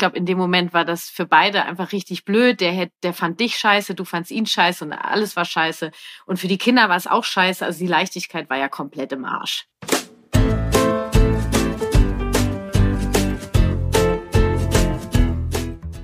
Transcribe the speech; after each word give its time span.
glaube, 0.00 0.16
in 0.16 0.26
dem 0.26 0.36
Moment 0.36 0.72
war 0.72 0.84
das 0.84 1.08
für 1.08 1.26
beide 1.26 1.64
einfach 1.64 1.92
richtig 1.92 2.24
blöd. 2.24 2.60
Der, 2.60 2.72
hätt, 2.72 2.92
der 3.04 3.14
fand 3.14 3.38
dich 3.38 3.56
scheiße, 3.56 3.94
du 3.94 4.04
fandst 4.04 4.32
ihn 4.32 4.46
scheiße 4.46 4.84
und 4.84 4.92
alles 4.92 5.36
war 5.36 5.44
scheiße. 5.44 5.92
Und 6.26 6.38
für 6.38 6.48
die 6.48 6.58
Kinder 6.58 6.88
war 6.88 6.96
es 6.96 7.06
auch 7.06 7.24
scheiße. 7.24 7.64
Also 7.64 7.78
die 7.78 7.86
Leichtigkeit 7.86 8.50
war 8.50 8.56
ja 8.56 8.68
komplett 8.68 9.12
im 9.12 9.24
Arsch. 9.24 9.68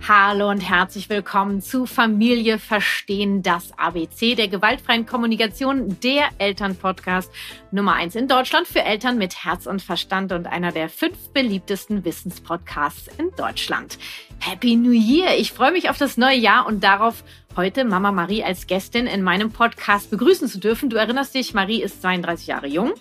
Hallo 0.08 0.50
und 0.50 0.60
herzlich 0.60 1.10
willkommen 1.10 1.60
zu 1.60 1.84
Familie 1.84 2.60
Verstehen 2.60 3.42
das 3.42 3.76
ABC, 3.76 4.36
der 4.36 4.46
gewaltfreien 4.46 5.04
Kommunikation, 5.04 5.98
der 5.98 6.28
Elternpodcast 6.38 7.28
Nummer 7.72 7.94
eins 7.94 8.14
in 8.14 8.28
Deutschland 8.28 8.68
für 8.68 8.84
Eltern 8.84 9.18
mit 9.18 9.44
Herz 9.44 9.66
und 9.66 9.82
Verstand 9.82 10.30
und 10.30 10.46
einer 10.46 10.70
der 10.70 10.90
fünf 10.90 11.30
beliebtesten 11.30 12.04
Wissenspodcasts 12.04 13.08
in 13.18 13.32
Deutschland. 13.36 13.98
Happy 14.40 14.76
New 14.76 14.92
Year! 14.92 15.36
Ich 15.38 15.52
freue 15.52 15.72
mich 15.72 15.90
auf 15.90 15.98
das 15.98 16.16
neue 16.16 16.36
Jahr 16.36 16.66
und 16.66 16.84
darauf, 16.84 17.24
heute 17.56 17.84
Mama 17.84 18.12
Marie 18.12 18.44
als 18.44 18.66
Gästin 18.66 19.06
in 19.06 19.22
meinem 19.22 19.50
Podcast 19.50 20.10
begrüßen 20.10 20.46
zu 20.46 20.60
dürfen. 20.60 20.90
Du 20.90 20.98
erinnerst 20.98 21.34
dich, 21.34 21.54
Marie 21.54 21.82
ist 21.82 22.02
32 22.02 22.48
Jahre 22.48 22.66
jung. 22.66 22.92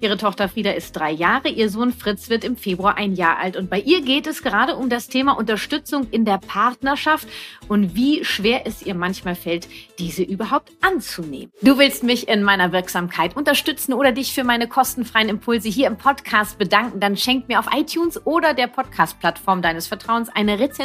Ihre 0.00 0.16
Tochter 0.16 0.48
Frieda 0.48 0.70
ist 0.70 0.92
drei 0.92 1.10
Jahre. 1.10 1.48
Ihr 1.50 1.68
Sohn 1.68 1.92
Fritz 1.92 2.30
wird 2.30 2.42
im 2.42 2.56
Februar 2.56 2.96
ein 2.96 3.12
Jahr 3.12 3.38
alt. 3.38 3.56
Und 3.58 3.68
bei 3.68 3.78
ihr 3.80 4.00
geht 4.00 4.26
es 4.26 4.42
gerade 4.42 4.76
um 4.76 4.88
das 4.88 5.08
Thema 5.08 5.32
Unterstützung 5.32 6.06
in 6.10 6.24
der 6.24 6.38
Partnerschaft 6.38 7.28
und 7.68 7.94
wie 7.94 8.24
schwer 8.24 8.66
es 8.66 8.80
ihr 8.82 8.94
manchmal 8.94 9.34
fällt, 9.34 9.68
diese 9.98 10.22
überhaupt 10.22 10.72
anzunehmen. 10.80 11.52
Du 11.60 11.76
willst 11.76 12.02
mich 12.02 12.28
in 12.28 12.42
meiner 12.42 12.72
Wirksamkeit 12.72 13.36
unterstützen 13.36 13.92
oder 13.92 14.12
dich 14.12 14.32
für 14.32 14.44
meine 14.44 14.68
kostenfreien 14.68 15.28
Impulse 15.28 15.68
hier 15.68 15.86
im 15.86 15.98
Podcast 15.98 16.58
bedanken, 16.58 16.98
dann 16.98 17.18
schenk 17.18 17.48
mir 17.48 17.60
auf 17.60 17.68
iTunes 17.76 18.24
oder 18.26 18.54
der 18.54 18.68
Podcast-Plattform 18.68 19.60
deines 19.60 19.86
Vertrauens 19.86 20.30
eine 20.30 20.58
Rezension 20.58 20.77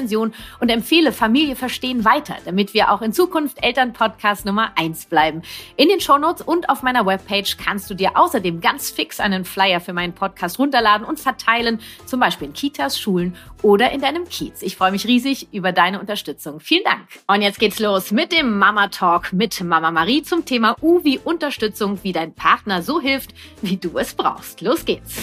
und 0.59 0.69
empfehle 0.69 1.11
Familie 1.11 1.55
verstehen 1.55 2.05
weiter, 2.05 2.35
damit 2.45 2.73
wir 2.73 2.91
auch 2.91 3.01
in 3.01 3.13
Zukunft 3.13 3.63
Elternpodcast 3.63 4.45
Nummer 4.45 4.71
1 4.75 5.05
bleiben. 5.05 5.41
In 5.75 5.89
den 5.89 5.99
Shownotes 5.99 6.41
und 6.45 6.69
auf 6.69 6.83
meiner 6.83 7.05
Webpage 7.05 7.57
kannst 7.57 7.89
du 7.89 7.93
dir 7.93 8.17
außerdem 8.17 8.61
ganz 8.61 8.91
fix 8.91 9.19
einen 9.19 9.45
Flyer 9.45 9.79
für 9.79 9.93
meinen 9.93 10.13
Podcast 10.13 10.59
runterladen 10.59 11.05
und 11.05 11.19
verteilen, 11.19 11.79
zum 12.05 12.19
Beispiel 12.19 12.47
in 12.47 12.53
Kitas, 12.53 12.99
Schulen 12.99 13.35
oder 13.61 13.91
in 13.91 14.01
deinem 14.01 14.27
Kiez. 14.27 14.61
Ich 14.61 14.75
freue 14.75 14.91
mich 14.91 15.07
riesig 15.07 15.47
über 15.51 15.71
deine 15.71 15.99
Unterstützung. 15.99 16.59
Vielen 16.59 16.83
Dank. 16.83 17.07
Und 17.27 17.41
jetzt 17.41 17.59
geht's 17.59 17.79
los 17.79 18.11
mit 18.11 18.31
dem 18.31 18.57
Mama 18.57 18.87
Talk 18.87 19.33
mit 19.33 19.61
Mama 19.61 19.91
Marie 19.91 20.23
zum 20.23 20.45
Thema 20.45 20.75
U 20.81 21.03
wie 21.03 21.19
Unterstützung, 21.19 21.99
wie 22.03 22.11
dein 22.13 22.33
Partner 22.33 22.81
so 22.81 22.99
hilft, 22.99 23.33
wie 23.61 23.77
du 23.77 23.97
es 23.97 24.13
brauchst. 24.13 24.61
Los 24.61 24.85
geht's. 24.85 25.15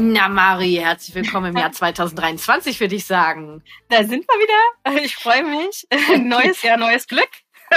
Na, 0.00 0.28
Mari, 0.28 0.74
herzlich 0.74 1.12
willkommen 1.16 1.46
im 1.46 1.56
Jahr 1.56 1.72
2023, 1.72 2.78
würde 2.78 2.94
ich 2.94 3.04
sagen. 3.04 3.64
Da 3.88 4.04
sind 4.04 4.24
wir 4.28 4.94
wieder. 4.94 5.02
Ich 5.02 5.16
freue 5.16 5.42
mich. 5.42 5.88
Neues 6.22 6.62
Jahr, 6.62 6.76
neues 6.76 7.08
Glück. 7.08 7.28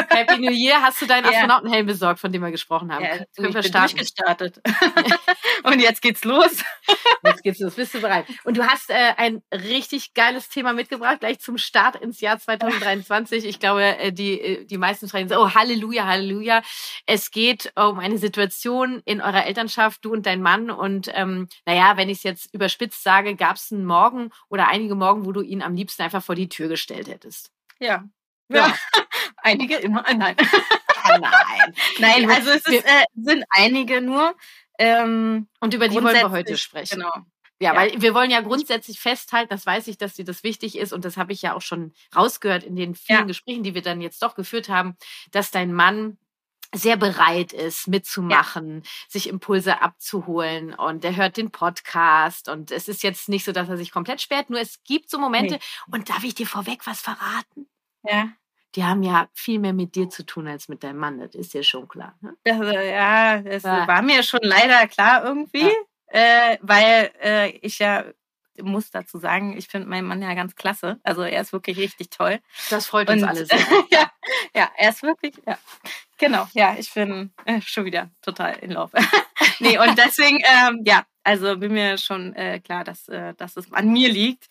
Happy 0.10 0.40
New 0.40 0.52
Year. 0.52 0.82
Hast 0.82 1.02
du 1.02 1.06
deinen 1.06 1.26
Astronautenhelm 1.26 1.86
besorgt, 1.86 2.20
von 2.20 2.32
dem 2.32 2.42
wir 2.42 2.52
gesprochen 2.52 2.94
haben? 2.94 3.04
Ja, 3.04 3.18
du, 3.18 3.24
ich 3.48 3.54
wir 3.54 3.62
bin 3.62 3.72
durchgestartet. 3.72 4.62
Und 5.64 5.80
jetzt 5.80 6.02
geht's 6.02 6.24
los. 6.24 6.64
Jetzt 7.24 7.44
geht's 7.44 7.60
los. 7.60 7.76
Bist 7.76 7.94
du 7.94 8.02
bereit? 8.02 8.26
Und 8.44 8.58
du 8.58 8.66
hast 8.66 8.90
äh, 8.90 9.14
ein 9.18 9.44
richtig 9.52 10.14
geiles 10.16 10.50
Thema 10.50 10.74
mitgebracht, 10.74 11.20
gleich 11.20 11.40
zum 11.40 11.58
Start 11.58 11.96
ins 11.96 12.20
Jahr 12.20 12.40
2023. 12.40 13.46
Ich 13.46 13.60
glaube, 13.60 13.84
äh, 13.84 14.12
die, 14.12 14.42
äh, 14.42 14.66
die 14.66 14.78
meisten 14.78 15.08
fragen 15.08 15.30
so, 15.30 15.40
oh, 15.40 15.54
Halleluja, 15.54 16.06
Halleluja. 16.08 16.64
Es 17.06 17.30
geht 17.30 17.72
um 17.76 18.00
eine 18.00 18.18
Situation 18.18 19.02
in 19.06 19.22
eurer 19.22 19.46
Elternschaft, 19.46 20.04
du 20.04 20.14
und 20.14 20.26
dein 20.26 20.42
Mann. 20.42 20.72
Und 20.72 21.12
ähm, 21.14 21.48
naja, 21.66 21.96
wenn 21.98 22.10
ich 22.10 22.18
es 22.18 22.24
jetzt 22.24 22.54
überspitzt 22.54 23.04
sage, 23.04 23.36
gab 23.36 23.58
es 23.58 23.72
einen 23.72 23.86
Morgen 23.86 24.32
oder 24.50 24.68
einige 24.68 24.96
Morgen, 24.96 25.26
wo 25.26 25.32
du 25.32 25.42
ihn 25.42 25.62
am 25.62 25.76
liebsten 25.76 26.02
einfach 26.02 26.24
vor 26.24 26.36
die 26.36 26.50
Tür 26.50 26.70
gestellt 26.70 27.08
hättest. 27.08 27.52
Ja, 27.80 28.04
ja. 28.54 28.74
Einige 29.44 29.76
immer, 29.76 30.08
äh, 30.08 30.14
nein. 30.14 30.36
nein. 30.38 31.74
Nein, 32.00 32.30
also 32.30 32.52
es 32.52 32.66
ist, 32.66 32.86
äh, 32.86 33.06
sind 33.16 33.44
einige 33.50 34.02
nur. 34.02 34.36
Ähm, 34.78 35.48
und 35.60 35.74
über 35.74 35.88
die 35.88 35.96
wollen 35.96 36.16
wir 36.16 36.32
heute 36.32 36.58
sprechen. 36.58 37.00
Genau. 37.00 37.14
Ja, 37.60 37.74
ja, 37.74 37.80
weil 37.80 38.02
wir 38.02 38.16
wollen 38.16 38.32
ja 38.32 38.42
grundsätzlich 38.42 39.00
festhalten, 39.00 39.50
das 39.50 39.68
weiß 39.68 39.88
ich, 39.88 39.98
dass 40.00 40.16
dir 40.16 40.26
das 40.26 40.44
wichtig 40.44 40.76
ist 40.76 40.94
und 40.94 41.06
das 41.06 41.16
habe 41.16 41.32
ich 41.32 41.44
ja 41.44 41.54
auch 41.54 41.62
schon 41.62 41.94
rausgehört 42.16 42.64
in 42.64 42.76
den 42.76 42.96
vielen 42.96 43.20
ja. 43.20 43.26
Gesprächen, 43.26 43.62
die 43.62 43.76
wir 43.76 43.84
dann 43.84 44.02
jetzt 44.02 44.24
doch 44.24 44.34
geführt 44.34 44.68
haben, 44.68 44.98
dass 45.30 45.52
dein 45.52 45.72
Mann 45.72 46.18
sehr 46.74 46.98
bereit 46.98 47.54
ist, 47.54 47.88
mitzumachen, 47.88 48.78
ja. 48.78 48.90
sich 49.10 49.30
Impulse 49.30 49.80
abzuholen 49.80 50.74
und 50.74 51.06
er 51.06 51.16
hört 51.16 51.38
den 51.38 51.52
Podcast 51.52 52.50
und 52.50 52.72
es 52.72 52.88
ist 52.88 53.04
jetzt 53.04 53.30
nicht 53.30 53.46
so, 53.46 53.52
dass 53.52 53.70
er 53.70 53.78
sich 53.78 53.92
komplett 53.92 54.22
sperrt, 54.22 54.50
nur 54.50 54.60
es 54.60 54.82
gibt 54.84 55.12
so 55.12 55.20
Momente 55.20 55.56
nee. 55.56 55.96
und 55.96 56.10
darf 56.10 56.24
ich 56.24 56.34
dir 56.34 56.48
vorweg 56.48 56.88
was 56.88 57.02
verraten? 57.02 57.70
Ja 58.04 58.32
die 58.76 58.84
haben 58.84 59.04
ja 59.04 59.28
viel 59.34 59.60
mehr 59.60 59.74
mit 59.74 59.96
dir 59.96 60.10
zu 60.10 60.26
tun 60.26 60.48
als 60.48 60.70
mit 60.70 60.84
deinem 60.84 60.98
Mann, 60.98 61.20
das 61.20 61.36
ist 61.36 61.54
ja 61.54 61.64
schon 61.64 61.88
klar. 61.88 62.18
Ne? 62.22 62.36
Also, 62.46 62.64
ja, 62.64 63.40
das 63.40 63.64
ja. 63.64 63.88
war 63.88 64.02
mir 64.02 64.24
schon 64.24 64.42
leider 64.44 64.88
klar 64.88 65.26
irgendwie, 65.26 65.70
ja. 66.14 66.52
äh, 66.54 66.58
weil 66.62 67.12
äh, 67.22 67.50
ich 67.62 67.80
ja 67.80 68.06
muss 68.62 68.92
dazu 68.92 69.18
sagen, 69.18 69.58
ich 69.58 69.68
finde 69.68 69.88
meinen 69.88 70.08
Mann 70.08 70.22
ja 70.22 70.34
ganz 70.34 70.56
klasse. 70.56 71.00
Also 71.04 71.24
er 71.24 71.42
ist 71.42 71.54
wirklich 71.54 71.78
richtig 71.78 72.10
toll. 72.10 72.40
Das 72.70 72.88
freut 72.88 73.10
uns 73.10 73.24
Und, 73.24 73.30
alle 73.30 73.46
sehr. 73.46 73.60
ja, 73.92 74.12
ja, 74.56 74.70
er 74.78 74.90
ist 74.90 75.04
wirklich, 75.04 75.34
ja. 75.46 75.58
Genau, 76.18 76.48
ja, 76.54 76.76
ich 76.78 76.94
bin 76.94 77.32
äh, 77.46 77.62
schon 77.62 77.86
wieder 77.86 78.12
total 78.22 78.58
in 78.60 78.72
Love. 78.72 78.92
nee, 79.60 79.78
und 79.78 79.98
deswegen, 79.98 80.40
ähm, 80.44 80.82
ja, 80.86 81.06
also 81.24 81.58
bin 81.58 81.74
mir 81.74 81.98
schon 81.98 82.34
äh, 82.36 82.60
klar, 82.60 82.84
dass, 82.84 83.08
äh, 83.08 83.34
dass 83.36 83.58
es 83.58 83.72
an 83.72 83.92
mir 83.92 84.10
liegt. 84.10 84.48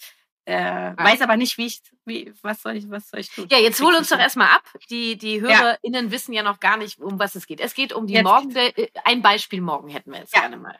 Äh. 0.51 0.97
Weiß 0.97 1.21
aber 1.23 1.37
nicht, 1.37 1.59
wie 1.59 1.67
ich, 1.67 1.81
wie, 2.05 2.33
was 2.43 2.63
soll 2.63 2.77
ich, 2.77 2.91
was 2.91 3.09
soll 3.09 3.21
ich 3.21 3.31
tun? 3.31 3.47
Ja, 3.51 3.59
jetzt 3.59 3.81
hol 3.81 3.95
uns 3.95 4.09
doch 4.09 4.19
erstmal 4.19 4.49
ab. 4.49 4.65
Die, 4.91 5.17
die 5.17 5.41
HörerInnen 5.41 6.07
ja. 6.07 6.11
wissen 6.11 6.33
ja 6.33 6.43
noch 6.43 6.61
gar 6.61 6.77
nicht, 6.77 6.99
um 6.99 7.19
was 7.19 7.35
es 7.35 7.47
geht. 7.47 7.61
Es 7.61 7.75
geht 7.75 7.93
um 7.93 8.07
die 8.07 8.15
jetzt. 8.15 8.25
Morgen, 8.25 8.55
äh, 8.55 8.89
ein 9.05 9.23
Beispiel 9.23 9.61
morgen 9.61 9.89
hätten 9.89 10.13
wir 10.13 10.21
jetzt 10.21 10.35
ja. 10.35 10.41
gerne 10.41 10.57
mal. 10.57 10.79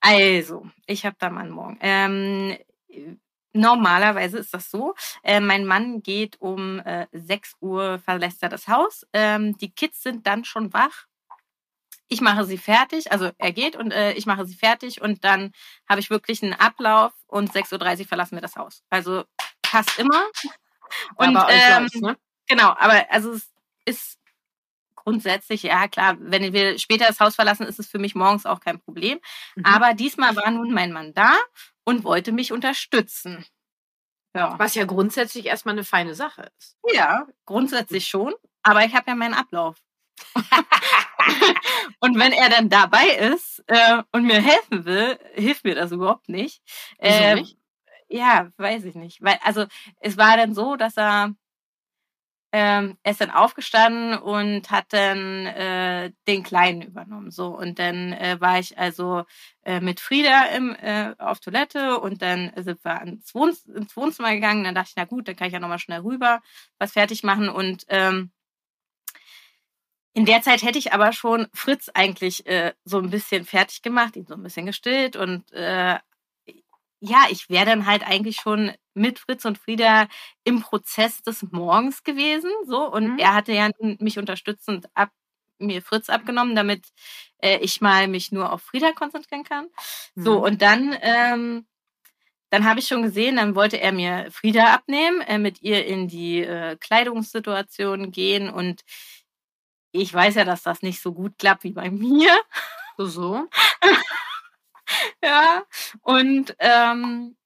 Also, 0.00 0.66
ich 0.86 1.04
habe 1.04 1.16
da 1.18 1.30
mal 1.30 1.42
einen 1.42 1.50
Morgen. 1.50 1.78
Ähm, 1.80 2.56
Normalerweise 3.52 4.38
ist 4.38 4.54
das 4.54 4.70
so. 4.70 4.94
Äh, 5.24 5.40
mein 5.40 5.66
Mann 5.66 6.02
geht 6.02 6.40
um 6.40 6.78
äh, 6.80 7.06
6 7.12 7.56
Uhr, 7.60 7.98
verlässt 7.98 8.42
er 8.42 8.48
das 8.48 8.68
Haus. 8.68 9.04
Ähm, 9.12 9.58
die 9.58 9.72
Kids 9.72 10.02
sind 10.02 10.26
dann 10.26 10.44
schon 10.44 10.72
wach 10.72 11.06
ich 12.10 12.20
mache 12.20 12.44
sie 12.44 12.58
fertig, 12.58 13.12
also 13.12 13.30
er 13.38 13.52
geht 13.52 13.76
und 13.76 13.92
äh, 13.92 14.12
ich 14.12 14.26
mache 14.26 14.44
sie 14.44 14.56
fertig 14.56 15.00
und 15.00 15.24
dann 15.24 15.52
habe 15.88 16.00
ich 16.00 16.10
wirklich 16.10 16.42
einen 16.42 16.52
Ablauf 16.52 17.12
und 17.28 17.52
6.30 17.52 18.00
Uhr 18.00 18.06
verlassen 18.06 18.36
wir 18.36 18.42
das 18.42 18.56
Haus. 18.56 18.82
Also 18.90 19.24
passt 19.62 19.98
immer. 19.98 20.26
Und 21.14 21.36
aber 21.36 21.48
ähm, 21.52 21.86
gleich, 21.86 22.02
ne? 22.02 22.16
genau, 22.48 22.74
aber 22.76 23.06
also 23.10 23.30
es 23.30 23.48
ist 23.84 24.18
grundsätzlich, 24.96 25.62
ja 25.62 25.86
klar, 25.86 26.16
wenn 26.18 26.52
wir 26.52 26.80
später 26.80 27.06
das 27.06 27.20
Haus 27.20 27.36
verlassen, 27.36 27.64
ist 27.64 27.78
es 27.78 27.86
für 27.86 28.00
mich 28.00 28.16
morgens 28.16 28.44
auch 28.44 28.58
kein 28.58 28.80
Problem. 28.80 29.20
Mhm. 29.54 29.64
Aber 29.64 29.94
diesmal 29.94 30.34
war 30.34 30.50
nun 30.50 30.72
mein 30.72 30.90
Mann 30.90 31.14
da 31.14 31.38
und 31.84 32.02
wollte 32.02 32.32
mich 32.32 32.50
unterstützen. 32.50 33.46
Ja. 34.34 34.58
Was 34.58 34.74
ja 34.74 34.84
grundsätzlich 34.84 35.46
erstmal 35.46 35.74
eine 35.76 35.84
feine 35.84 36.16
Sache 36.16 36.50
ist. 36.58 36.76
Ja, 36.92 37.28
grundsätzlich 37.46 38.08
schon. 38.08 38.34
Aber 38.64 38.84
ich 38.84 38.94
habe 38.96 39.08
ja 39.08 39.14
meinen 39.14 39.34
Ablauf. 39.34 39.76
und 42.00 42.18
wenn 42.18 42.32
er 42.32 42.48
dann 42.48 42.68
dabei 42.68 43.06
ist 43.32 43.62
äh, 43.66 44.02
und 44.12 44.24
mir 44.24 44.40
helfen 44.40 44.84
will, 44.84 45.18
hilft 45.34 45.64
mir 45.64 45.74
das 45.74 45.92
überhaupt 45.92 46.28
nicht. 46.28 46.62
Äh, 46.98 47.36
nicht? 47.36 47.56
Ja, 48.08 48.50
weiß 48.56 48.84
ich 48.84 48.94
nicht. 48.94 49.22
Weil, 49.22 49.38
also 49.42 49.66
es 50.00 50.16
war 50.16 50.36
dann 50.36 50.54
so, 50.54 50.76
dass 50.76 50.96
er 50.96 51.34
ähm, 52.52 52.98
er 53.04 53.12
ist 53.12 53.20
dann 53.20 53.30
aufgestanden 53.30 54.18
und 54.18 54.70
hat 54.70 54.86
dann 54.92 55.46
äh, 55.46 56.12
den 56.26 56.42
Kleinen 56.42 56.82
übernommen. 56.82 57.30
So 57.30 57.56
und 57.56 57.78
dann 57.78 58.12
äh, 58.12 58.40
war 58.40 58.58
ich 58.58 58.76
also 58.76 59.24
äh, 59.62 59.80
mit 59.80 60.00
Frieda 60.00 60.46
im, 60.46 60.74
äh, 60.74 61.14
auf 61.18 61.38
Toilette 61.40 62.00
und 62.00 62.22
dann 62.22 62.50
sind 62.56 62.84
wir 62.84 63.02
ins, 63.02 63.34
Wohn 63.34 63.54
ins 63.74 63.96
Wohnzimmer 63.96 64.32
gegangen. 64.34 64.64
Dann 64.64 64.74
dachte 64.74 64.88
ich, 64.90 64.96
na 64.96 65.04
gut, 65.04 65.28
dann 65.28 65.36
kann 65.36 65.46
ich 65.46 65.52
ja 65.52 65.60
nochmal 65.60 65.78
schnell 65.78 66.00
rüber 66.00 66.40
was 66.78 66.92
fertig 66.92 67.22
machen 67.22 67.48
und 67.48 67.84
ähm, 67.88 68.32
in 70.20 70.26
der 70.26 70.42
Zeit 70.42 70.62
hätte 70.62 70.78
ich 70.78 70.92
aber 70.92 71.14
schon 71.14 71.46
Fritz 71.54 71.88
eigentlich 71.94 72.46
äh, 72.46 72.74
so 72.84 72.98
ein 72.98 73.08
bisschen 73.08 73.46
fertig 73.46 73.80
gemacht, 73.80 74.16
ihn 74.16 74.26
so 74.26 74.34
ein 74.34 74.42
bisschen 74.42 74.66
gestillt 74.66 75.16
und 75.16 75.50
äh, 75.52 75.98
ja, 77.02 77.24
ich 77.30 77.48
wäre 77.48 77.64
dann 77.64 77.86
halt 77.86 78.06
eigentlich 78.06 78.36
schon 78.36 78.72
mit 78.92 79.18
Fritz 79.18 79.46
und 79.46 79.56
Frieda 79.56 80.08
im 80.44 80.60
Prozess 80.60 81.22
des 81.22 81.42
Morgens 81.52 82.02
gewesen, 82.02 82.50
so 82.66 82.92
und 82.92 83.14
mhm. 83.14 83.18
er 83.18 83.32
hatte 83.32 83.54
ja 83.54 83.70
mich 83.80 84.18
unterstützend 84.18 84.88
ab 84.92 85.08
mir 85.58 85.80
Fritz 85.80 86.10
abgenommen, 86.10 86.54
damit 86.54 86.84
äh, 87.38 87.56
ich 87.60 87.80
mal 87.80 88.06
mich 88.06 88.30
nur 88.30 88.52
auf 88.52 88.60
Frieda 88.60 88.92
konzentrieren 88.92 89.44
kann. 89.44 89.68
Mhm. 90.16 90.22
So 90.22 90.44
und 90.44 90.60
dann 90.60 90.94
ähm, 91.00 91.66
dann 92.50 92.64
habe 92.64 92.80
ich 92.80 92.88
schon 92.88 93.02
gesehen, 93.02 93.36
dann 93.36 93.54
wollte 93.54 93.80
er 93.80 93.92
mir 93.92 94.26
Frieda 94.30 94.74
abnehmen, 94.74 95.22
äh, 95.22 95.38
mit 95.38 95.62
ihr 95.62 95.86
in 95.86 96.08
die 96.08 96.40
äh, 96.42 96.76
Kleidungssituation 96.76 98.10
gehen 98.10 98.50
und 98.50 98.82
ich 99.92 100.12
weiß 100.12 100.36
ja, 100.36 100.44
dass 100.44 100.62
das 100.62 100.82
nicht 100.82 101.00
so 101.00 101.12
gut 101.12 101.38
klappt 101.38 101.64
wie 101.64 101.72
bei 101.72 101.90
mir. 101.90 102.38
So, 102.96 103.06
so. 103.06 103.48
ja, 105.24 105.62
und 106.02 106.54
ähm, 106.58 107.36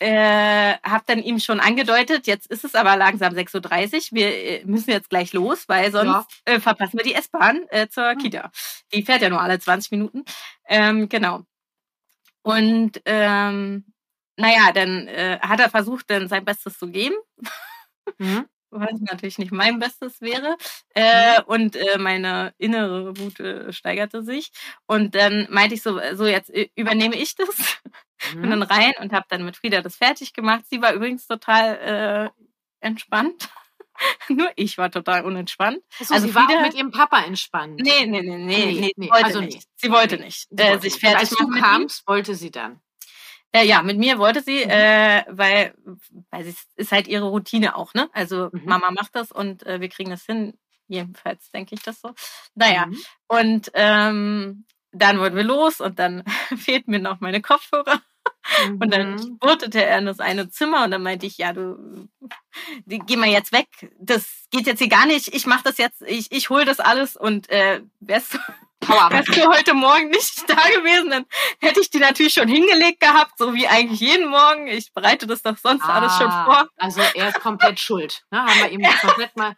äh, 0.00 0.74
habe 0.84 1.04
dann 1.06 1.18
ihm 1.18 1.40
schon 1.40 1.60
angedeutet, 1.60 2.26
jetzt 2.26 2.46
ist 2.46 2.64
es 2.64 2.74
aber 2.74 2.96
langsam 2.96 3.34
6.30 3.34 4.12
Uhr, 4.12 4.16
wir 4.16 4.28
äh, 4.28 4.64
müssen 4.64 4.90
jetzt 4.90 5.10
gleich 5.10 5.32
los, 5.32 5.68
weil 5.68 5.90
sonst 5.90 6.06
ja. 6.06 6.26
äh, 6.44 6.60
verpassen 6.60 6.98
wir 6.98 7.04
die 7.04 7.14
S-Bahn 7.14 7.66
äh, 7.70 7.88
zur 7.88 8.10
hm. 8.10 8.18
Kita. 8.18 8.50
Die 8.92 9.02
fährt 9.02 9.22
ja 9.22 9.28
nur 9.28 9.40
alle 9.40 9.58
20 9.58 9.90
Minuten. 9.90 10.24
Ähm, 10.66 11.08
genau. 11.08 11.42
Und 12.42 13.02
ähm, 13.04 13.92
naja, 14.36 14.72
dann 14.72 15.08
äh, 15.08 15.38
hat 15.40 15.60
er 15.60 15.68
versucht, 15.68 16.08
dann 16.10 16.28
sein 16.28 16.44
Bestes 16.44 16.78
zu 16.78 16.88
geben. 16.90 17.16
Mhm. 18.18 18.48
Was 18.70 19.00
natürlich 19.00 19.38
nicht 19.38 19.52
mein 19.52 19.78
Bestes 19.78 20.20
wäre. 20.20 20.56
Äh, 20.94 21.38
mhm. 21.38 21.44
und 21.46 21.76
äh, 21.76 21.98
meine 21.98 22.54
innere 22.58 23.16
Wut 23.18 23.40
äh, 23.40 23.72
steigerte 23.72 24.22
sich. 24.22 24.50
Und 24.86 25.14
dann 25.14 25.46
meinte 25.50 25.74
ich 25.74 25.82
so, 25.82 25.98
so 26.14 26.26
jetzt 26.26 26.50
äh, 26.50 26.68
übernehme 26.74 27.16
ich 27.16 27.34
das. 27.34 27.48
Mhm. 28.34 28.40
Bin 28.40 28.50
dann 28.50 28.62
rein 28.64 28.94
und 28.98 29.12
habe 29.12 29.26
dann 29.28 29.44
mit 29.44 29.56
Frieda 29.56 29.80
das 29.80 29.94
fertig 29.94 30.32
gemacht. 30.32 30.64
Sie 30.68 30.82
war 30.82 30.92
übrigens 30.92 31.28
total 31.28 32.32
äh, 32.34 32.44
entspannt. 32.80 33.48
Nur 34.28 34.50
ich 34.56 34.78
war 34.78 34.90
total 34.90 35.24
unentspannt. 35.24 35.78
Achso, 36.00 36.14
also 36.14 36.26
sie 36.26 36.32
Frieda, 36.32 36.48
war 36.48 36.56
auch 36.56 36.62
mit 36.62 36.74
ihrem 36.74 36.90
Papa 36.90 37.20
entspannt. 37.22 37.80
Nee, 37.80 38.06
nee, 38.06 38.22
nee, 38.22 38.36
nee, 38.36 38.72
nee, 38.72 38.92
nee 38.96 39.10
wollte 39.10 39.24
also 39.24 39.40
nicht. 39.40 39.68
Sie 39.76 39.90
wollte 39.90 40.18
nicht. 40.18 40.48
Sie 40.50 40.62
äh, 40.62 40.78
sich 40.80 40.94
fertig 40.94 41.20
Als 41.20 41.30
du 41.30 41.48
kamst, 41.48 42.06
wollte 42.06 42.34
sie 42.34 42.50
dann. 42.50 42.80
Äh, 43.52 43.66
ja, 43.66 43.82
mit 43.82 43.98
mir 43.98 44.18
wollte 44.18 44.42
sie, 44.42 44.64
mhm. 44.64 44.70
äh, 44.70 45.24
weil, 45.28 45.74
weil 46.30 46.46
es 46.46 46.66
ist 46.76 46.92
halt 46.92 47.08
ihre 47.08 47.28
Routine 47.28 47.76
auch, 47.76 47.94
ne? 47.94 48.08
Also 48.12 48.50
mhm. 48.52 48.62
Mama 48.64 48.90
macht 48.90 49.14
das 49.14 49.32
und 49.32 49.64
äh, 49.66 49.80
wir 49.80 49.88
kriegen 49.88 50.10
das 50.10 50.24
hin. 50.24 50.54
Jedenfalls 50.86 51.50
denke 51.50 51.74
ich 51.74 51.82
das 51.82 52.00
so. 52.00 52.14
Naja, 52.54 52.86
mhm. 52.86 52.98
und 53.28 53.70
ähm, 53.74 54.64
dann 54.92 55.18
wurden 55.18 55.36
wir 55.36 55.44
los 55.44 55.80
und 55.80 55.98
dann 55.98 56.24
fehlten 56.56 56.90
mir 56.90 57.00
noch 57.00 57.20
meine 57.20 57.40
Kopfhörer. 57.40 58.00
Mhm. 58.66 58.78
Und 58.80 58.92
dann 58.92 59.12
mhm. 59.12 59.18
spurtete 59.18 59.84
er 59.84 59.98
in 59.98 60.06
das 60.06 60.20
eine 60.20 60.48
Zimmer 60.50 60.84
und 60.84 60.90
dann 60.90 61.02
meinte 61.02 61.26
ich, 61.26 61.38
ja, 61.38 61.52
du, 61.52 62.08
die, 62.84 62.98
geh 62.98 63.16
mal 63.16 63.28
jetzt 63.28 63.52
weg. 63.52 63.68
Das 63.98 64.46
geht 64.50 64.66
jetzt 64.66 64.78
hier 64.78 64.88
gar 64.88 65.06
nicht. 65.06 65.34
Ich 65.34 65.46
mach 65.46 65.62
das 65.62 65.78
jetzt, 65.78 66.02
ich, 66.02 66.32
ich 66.32 66.50
hol 66.50 66.64
das 66.64 66.80
alles 66.80 67.16
und 67.16 67.48
äh, 67.50 67.82
wärst 68.00 68.34
du, 68.34 68.38
wärst 68.80 69.36
du 69.36 69.48
heute 69.48 69.74
Morgen 69.74 70.08
nicht 70.10 70.44
da 70.48 70.54
gewesen, 70.54 71.10
dann 71.10 71.26
hätte 71.60 71.80
ich 71.80 71.90
die 71.90 71.98
natürlich 71.98 72.34
schon 72.34 72.48
hingelegt 72.48 73.00
gehabt, 73.00 73.32
so 73.38 73.54
wie 73.54 73.66
eigentlich 73.66 74.00
jeden 74.00 74.28
Morgen. 74.28 74.68
Ich 74.68 74.92
bereite 74.92 75.26
das 75.26 75.42
doch 75.42 75.56
sonst 75.56 75.84
ah, 75.84 75.94
alles 75.94 76.16
schon 76.16 76.30
vor. 76.30 76.68
Also 76.76 77.00
er 77.14 77.28
ist 77.28 77.40
komplett 77.40 77.80
schuld. 77.80 78.24
Ne? 78.30 78.42
Haben 78.42 78.60
wir 78.60 78.70
ihm 78.70 78.80
ja. 78.80 78.92
komplett 79.00 79.36
mal 79.36 79.56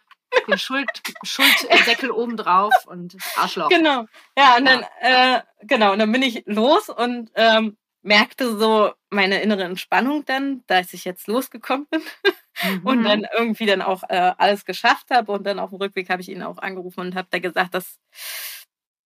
den 0.48 0.58
Schuld, 0.58 0.88
Schulddeckel 1.24 2.10
oben 2.10 2.36
drauf 2.36 2.72
und 2.86 3.16
Arschloch. 3.36 3.68
Genau. 3.68 4.06
Ja, 4.36 4.56
und 4.56 4.64
dann, 4.64 4.84
äh, 5.00 5.42
genau, 5.62 5.92
und 5.92 5.98
dann 5.98 6.12
bin 6.12 6.22
ich 6.22 6.44
los 6.46 6.88
und 6.88 7.30
ähm, 7.34 7.76
merkte 8.02 8.56
so 8.56 8.92
meine 9.10 9.42
innere 9.42 9.64
Entspannung 9.64 10.24
dann, 10.24 10.62
dass 10.66 10.94
ich 10.94 11.04
jetzt 11.04 11.26
losgekommen 11.26 11.86
bin 11.90 12.02
mhm. 12.62 12.86
und 12.86 13.04
dann 13.04 13.26
irgendwie 13.36 13.66
dann 13.66 13.82
auch 13.82 14.02
äh, 14.08 14.32
alles 14.38 14.64
geschafft 14.64 15.10
habe 15.10 15.32
und 15.32 15.44
dann 15.46 15.58
auf 15.58 15.70
dem 15.70 15.78
Rückweg 15.78 16.08
habe 16.08 16.22
ich 16.22 16.28
ihn 16.28 16.42
auch 16.42 16.58
angerufen 16.58 17.00
und 17.00 17.14
habe 17.14 17.28
da 17.30 17.38
gesagt, 17.38 17.74
dass, 17.74 17.98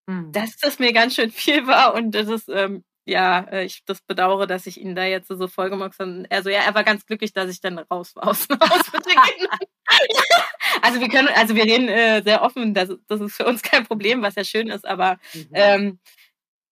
mhm. 0.07 0.31
dass 0.31 0.57
das 0.57 0.79
mir 0.79 0.93
ganz 0.93 1.15
schön 1.15 1.31
viel 1.31 1.67
war 1.67 1.93
und 1.93 2.11
das 2.11 2.27
ist 2.27 2.49
ähm, 2.49 2.83
ja, 3.07 3.41
äh, 3.51 3.65
ich 3.65 3.85
das 3.85 4.01
bedauere, 4.01 4.47
dass 4.47 4.65
ich 4.65 4.81
ihn 4.81 4.95
da 4.95 5.05
jetzt 5.05 5.27
so 5.27 5.47
vollgemockt 5.47 5.99
habe. 5.99 6.25
Also 6.29 6.49
ja, 6.49 6.61
er 6.61 6.73
war 6.73 6.83
ganz 6.83 7.05
glücklich, 7.05 7.33
dass 7.33 7.49
ich 7.49 7.61
dann 7.61 7.77
raus 7.77 8.15
war 8.15 8.27
aus 8.27 8.47
dem 8.47 8.59
Haus 8.59 8.91
mit 8.91 9.05
den 9.05 9.21
Kindern. 9.21 9.59
also 10.81 10.99
wir 10.99 11.09
können, 11.09 11.29
also 11.35 11.55
wir 11.55 11.65
reden 11.65 11.87
äh, 11.87 12.23
sehr 12.23 12.41
offen, 12.41 12.73
das, 12.73 12.89
das 13.07 13.21
ist 13.21 13.35
für 13.35 13.45
uns 13.45 13.61
kein 13.61 13.85
Problem, 13.85 14.21
was 14.21 14.35
ja 14.35 14.43
schön 14.43 14.67
ist, 14.67 14.85
aber 14.85 15.17
mhm. 15.33 15.49
ähm, 15.53 15.99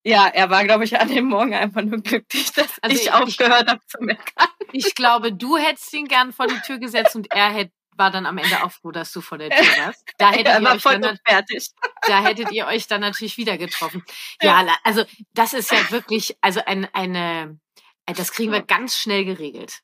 ja, 0.06 0.28
er 0.28 0.50
war, 0.50 0.66
glaube 0.66 0.84
ich, 0.84 1.00
an 1.00 1.08
dem 1.08 1.26
Morgen 1.26 1.54
einfach 1.54 1.82
nur 1.82 2.02
glücklich, 2.02 2.52
dass 2.52 2.68
also 2.82 2.96
ich, 2.96 3.04
ich 3.04 3.14
aufgehört 3.14 3.70
habe 3.70 3.80
zu 3.88 4.00
meckern. 4.02 4.48
Ich 4.74 4.96
glaube, 4.96 5.32
du 5.32 5.56
hättest 5.56 5.94
ihn 5.94 6.08
gern 6.08 6.34
vor 6.34 6.48
die 6.48 6.60
Tür 6.66 6.78
gesetzt 6.78 7.16
und 7.16 7.32
er 7.32 7.54
hätte 7.54 7.72
war 7.98 8.12
dann 8.12 8.26
am 8.26 8.38
Ende 8.38 8.64
auch 8.64 8.72
froh, 8.72 8.92
dass 8.92 9.12
du 9.12 9.22
vor 9.22 9.38
der 9.38 9.50
Tür 9.50 9.58
warst. 9.86 10.04
Da 10.18 10.32
hättet, 10.32 10.60
ihr, 10.60 10.70
euch 10.72 10.84
dann, 10.84 11.20
fertig. 11.26 11.70
da 12.08 12.24
hättet 12.24 12.52
ihr 12.52 12.68
euch 12.68 12.88
dann 12.88 13.02
natürlich 13.02 13.38
wieder 13.38 13.58
getroffen. 13.58 14.04
Ja, 14.42 14.66
also 14.84 15.04
das 15.34 15.54
ist 15.54 15.72
ja 15.72 15.92
wirklich, 15.92 16.38
also 16.42 16.62
ein, 16.66 16.88
eine, 16.94 17.60
das 18.06 18.32
kriegen 18.32 18.52
wir 18.52 18.62
ganz 18.62 18.98
schnell 18.98 19.26
geregelt. 19.26 19.82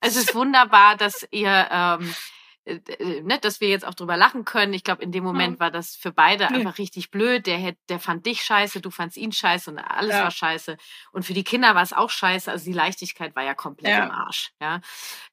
Es 0.00 0.16
ist 0.16 0.34
wunderbar, 0.34 0.96
dass 0.96 1.26
ihr 1.30 1.68
ähm, 1.70 2.02
äh, 2.02 2.10
äh, 2.10 2.35
ne, 2.66 3.38
dass 3.40 3.60
wir 3.60 3.68
jetzt 3.68 3.86
auch 3.86 3.94
drüber 3.94 4.16
lachen 4.16 4.44
können. 4.44 4.72
Ich 4.72 4.82
glaube, 4.82 5.02
in 5.02 5.12
dem 5.12 5.22
Moment 5.22 5.54
ja. 5.54 5.60
war 5.60 5.70
das 5.70 5.94
für 5.94 6.10
beide 6.10 6.48
nee. 6.50 6.58
einfach 6.58 6.78
richtig 6.78 7.10
blöd. 7.10 7.46
Der, 7.46 7.58
hätt, 7.58 7.78
der 7.88 8.00
fand 8.00 8.26
dich 8.26 8.42
scheiße, 8.42 8.80
du 8.80 8.90
fandst 8.90 9.16
ihn 9.16 9.32
scheiße 9.32 9.70
und 9.70 9.78
alles 9.78 10.12
ja. 10.12 10.24
war 10.24 10.30
scheiße. 10.30 10.76
Und 11.12 11.24
für 11.24 11.34
die 11.34 11.44
Kinder 11.44 11.74
war 11.74 11.82
es 11.82 11.92
auch 11.92 12.10
scheiße. 12.10 12.50
Also 12.50 12.64
die 12.64 12.72
Leichtigkeit 12.72 13.36
war 13.36 13.44
ja 13.44 13.54
komplett 13.54 13.92
ja. 13.92 14.04
im 14.04 14.10
Arsch. 14.10 14.52
Ja. 14.60 14.80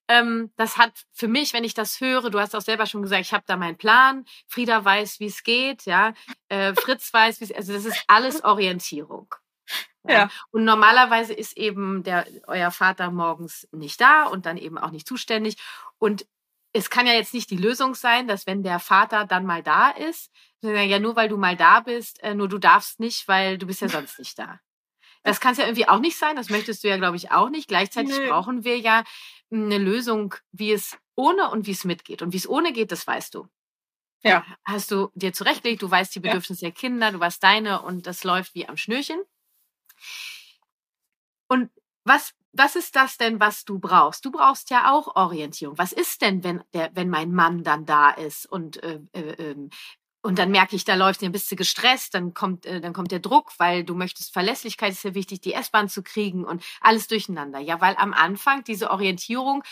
Ähm, 0.07 0.51
das 0.57 0.77
hat 0.77 0.91
für 1.11 1.27
mich, 1.27 1.53
wenn 1.53 1.63
ich 1.63 1.73
das 1.73 1.99
höre, 1.99 2.29
du 2.29 2.39
hast 2.39 2.55
auch 2.55 2.61
selber 2.61 2.85
schon 2.85 3.01
gesagt, 3.01 3.21
ich 3.21 3.33
habe 3.33 3.45
da 3.47 3.57
meinen 3.57 3.77
Plan. 3.77 4.25
Frieda 4.47 4.85
weiß, 4.85 5.19
wie 5.19 5.27
es 5.27 5.43
geht. 5.43 5.85
Ja. 5.85 6.13
Äh, 6.49 6.75
Fritz 6.75 7.11
weiß, 7.11 7.39
wie 7.39 7.45
es, 7.45 7.51
also 7.51 7.73
das 7.73 7.85
ist 7.85 8.03
alles 8.07 8.43
Orientierung. 8.43 9.33
Ja. 10.03 10.13
ja. 10.13 10.29
Und 10.51 10.65
normalerweise 10.65 11.33
ist 11.33 11.57
eben 11.57 12.03
der, 12.03 12.27
euer 12.47 12.71
Vater 12.71 13.09
morgens 13.09 13.67
nicht 13.71 14.01
da 14.01 14.25
und 14.25 14.45
dann 14.45 14.57
eben 14.57 14.77
auch 14.77 14.91
nicht 14.91 15.07
zuständig. 15.07 15.57
Und 15.97 16.25
es 16.73 16.89
kann 16.89 17.07
ja 17.07 17.13
jetzt 17.13 17.33
nicht 17.33 17.49
die 17.51 17.57
Lösung 17.57 17.95
sein, 17.95 18.27
dass 18.27 18.47
wenn 18.47 18.63
der 18.63 18.79
Vater 18.79 19.25
dann 19.25 19.45
mal 19.45 19.63
da 19.63 19.89
ist, 19.89 20.31
ja 20.61 20.99
nur 20.99 21.15
weil 21.15 21.29
du 21.29 21.37
mal 21.37 21.55
da 21.55 21.81
bist, 21.81 22.21
äh, 22.23 22.33
nur 22.33 22.49
du 22.49 22.57
darfst 22.57 22.99
nicht, 22.99 23.27
weil 23.27 23.57
du 23.57 23.67
bist 23.67 23.81
ja 23.81 23.89
sonst 23.89 24.19
nicht 24.19 24.37
da. 24.37 24.59
Das 25.23 25.39
kann 25.39 25.53
es 25.53 25.57
ja 25.57 25.65
irgendwie 25.65 25.87
auch 25.87 25.99
nicht 25.99 26.17
sein. 26.17 26.35
Das 26.35 26.49
möchtest 26.49 26.83
du 26.83 26.89
ja, 26.89 26.97
glaube 26.97 27.15
ich, 27.15 27.31
auch 27.31 27.49
nicht. 27.49 27.69
Gleichzeitig 27.69 28.17
nee. 28.17 28.27
brauchen 28.27 28.65
wir 28.65 28.77
ja 28.77 29.03
eine 29.51 29.77
Lösung, 29.77 30.35
wie 30.51 30.73
es 30.73 30.97
ohne 31.15 31.49
und 31.49 31.65
wie 31.65 31.71
es 31.71 31.85
mitgeht. 31.85 32.21
Und 32.21 32.33
wie 32.33 32.37
es 32.37 32.49
ohne 32.49 32.73
geht, 32.73 32.91
das 32.91 33.07
weißt 33.07 33.33
du. 33.35 33.47
Ja. 34.23 34.45
Hast 34.65 34.91
du 34.91 35.11
dir 35.13 35.31
zurechtgelegt, 35.31 35.81
du 35.81 35.89
weißt 35.89 36.13
die 36.15 36.19
Bedürfnisse 36.19 36.65
ja. 36.65 36.71
der 36.71 36.75
Kinder, 36.75 37.11
du 37.11 37.19
weißt 37.19 37.41
deine 37.41 37.81
und 37.81 38.07
das 38.07 38.23
läuft 38.23 38.55
wie 38.55 38.67
am 38.67 38.77
Schnürchen. 38.77 39.21
Und 41.47 41.71
was 42.03 42.33
was 42.53 42.75
ist 42.75 42.95
das 42.95 43.17
denn, 43.17 43.39
was 43.39 43.65
du 43.65 43.79
brauchst? 43.79 44.23
Du 44.25 44.31
brauchst 44.31 44.69
ja 44.69 44.91
auch 44.91 45.15
Orientierung. 45.15 45.77
Was 45.77 45.91
ist 45.91 46.21
denn, 46.21 46.43
wenn 46.43 46.63
der, 46.73 46.91
wenn 46.93 47.09
mein 47.09 47.31
Mann 47.31 47.63
dann 47.63 47.85
da 47.85 48.11
ist 48.11 48.45
und 48.45 48.81
äh, 48.83 48.99
äh, 49.13 49.51
ähm, 49.51 49.69
und 50.25 50.39
dann 50.39 50.51
merke 50.51 50.77
ich, 50.77 50.85
da 50.85 50.95
läuft, 50.95 51.19
bist 51.33 51.51
du 51.51 51.57
gestresst, 51.57 52.13
dann 52.13 52.33
kommt, 52.33 52.65
äh, 52.65 52.79
dann 52.79 52.93
kommt 52.93 53.11
der 53.11 53.19
Druck, 53.19 53.51
weil 53.57 53.83
du 53.83 53.93
möchtest 53.93 54.31
Verlässlichkeit 54.31 54.93
ist 54.93 55.03
ja 55.03 55.13
wichtig, 55.13 55.41
die 55.41 55.53
S-Bahn 55.53 55.89
zu 55.89 56.01
kriegen 56.01 56.45
und 56.45 56.63
alles 56.79 57.07
durcheinander. 57.07 57.59
Ja, 57.59 57.81
weil 57.81 57.95
am 57.97 58.13
Anfang 58.13 58.63
diese 58.63 58.89
Orientierung, 58.89 59.63